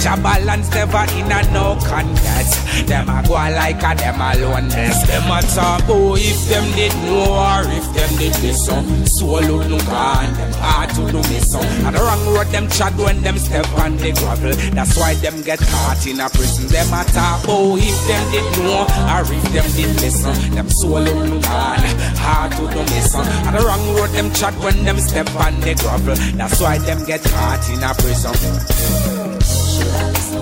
[0.05, 2.87] Jabalance never in a no contest.
[2.87, 5.07] Them a go like a them alone nest.
[5.07, 9.07] Them a talk oh if them did know or if them did listen.
[9.07, 11.61] Swallow no can them hard to do me so.
[11.61, 14.55] And the wrong road them chat when them step on the gravel.
[14.75, 16.67] That's why them get caught in a prison.
[16.69, 20.55] Them a talk oh if them did know or if them did listen.
[20.55, 21.81] Them swallow no can
[22.17, 23.21] hard to do me so.
[23.21, 26.17] And the wrong road them chat when them step on the gravel.
[26.37, 28.35] That's why them get caught in a prison.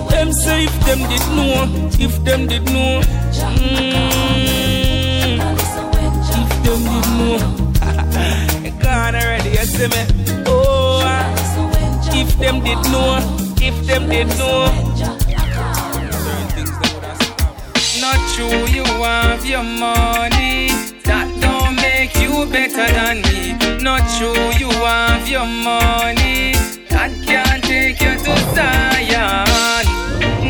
[0.09, 3.01] Them say if them did know, if them did know.
[3.35, 4.34] Mm,
[7.17, 7.41] did.
[8.81, 10.01] Gone already, you see me?
[10.47, 11.01] Oh,
[12.13, 13.19] if them did know,
[13.61, 14.65] if them did know.
[17.99, 20.69] Not true, you have your money.
[21.03, 23.83] That don't make you better than me.
[23.83, 26.53] Not true, you have your money.
[26.89, 29.44] That can't take you to Zion.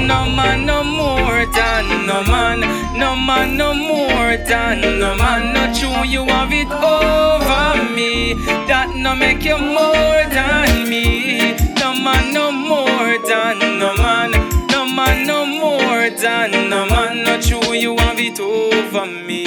[0.07, 2.59] No man no more than no man,
[2.97, 5.53] no man no more than no man.
[5.53, 8.35] No true, you have it over me.
[8.67, 11.55] That no make you more than me.
[11.79, 14.31] No man no more than no man,
[14.69, 17.23] no man no more than no man.
[17.23, 19.43] No true, you have it over me.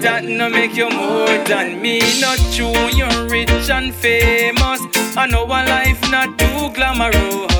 [0.00, 2.00] That no make you more than me.
[2.20, 4.80] Not true, you're rich and famous.
[5.16, 7.57] I know a life not too glamorous.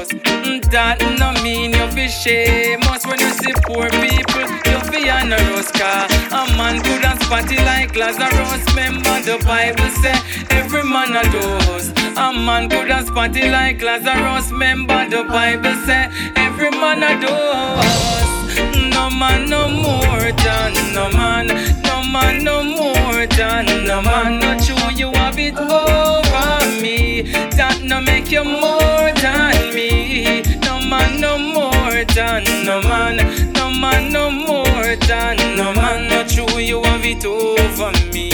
[0.71, 4.45] That no mean you be shameless when you see poor people.
[4.69, 6.05] You be generous car.
[6.29, 8.63] A man good and spotty like Lazarus.
[8.77, 10.13] Remember the Bible say
[10.51, 11.89] every man a dose.
[12.19, 14.51] A man good and spotty like Lazarus.
[14.53, 18.93] Remember the Bible say every man a dose.
[18.93, 21.47] No man no more than no man.
[21.83, 24.39] No man no more than no man.
[24.41, 27.23] Not true you have it over me.
[27.57, 30.58] That no make you more than me.
[30.89, 33.53] Man no more than no man.
[33.53, 36.09] No man no more than no man.
[36.09, 38.31] Not true you have it over me.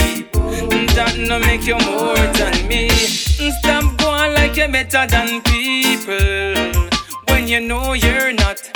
[0.94, 2.88] That no make you more than me.
[2.90, 6.82] Stop going like you're better than people
[7.28, 8.73] when you know you're not.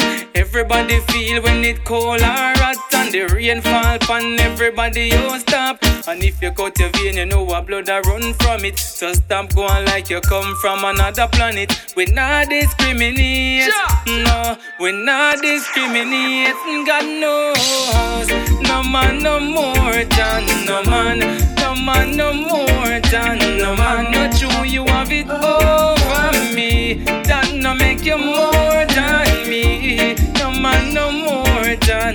[0.51, 5.79] Everybody feel when it cold or hot and the rain fall upon everybody you stop.
[6.09, 8.79] And if you cut your vein, you know what blood a run from it.
[8.79, 11.93] So stop going like you come from another planet.
[11.95, 13.69] We not discriminate,
[14.07, 16.57] no, we not discriminate.
[16.87, 18.29] God knows,
[18.63, 21.19] no man no more than no man,
[21.57, 24.11] no man no more than no man.
[24.13, 27.05] Not true, you have it over me.
[27.29, 28.58] That no make you more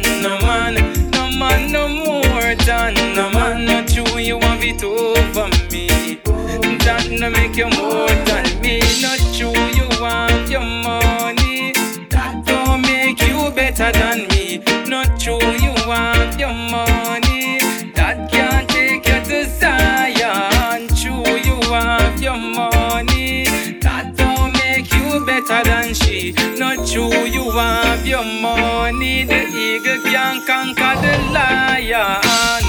[0.02, 0.74] than no man.
[1.12, 3.66] No man no more than no man.
[3.66, 5.88] Not true, you have it over me.
[6.86, 8.80] That no make you more than me.
[9.02, 11.74] Not true, you want your money.
[12.10, 14.64] That don't make you better than me.
[14.88, 15.40] Not true,
[25.64, 26.32] better than she.
[26.58, 29.26] Not true, you have your money.
[29.26, 32.22] The eagle can conquer the lion.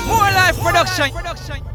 [0.06, 1.73] More life production.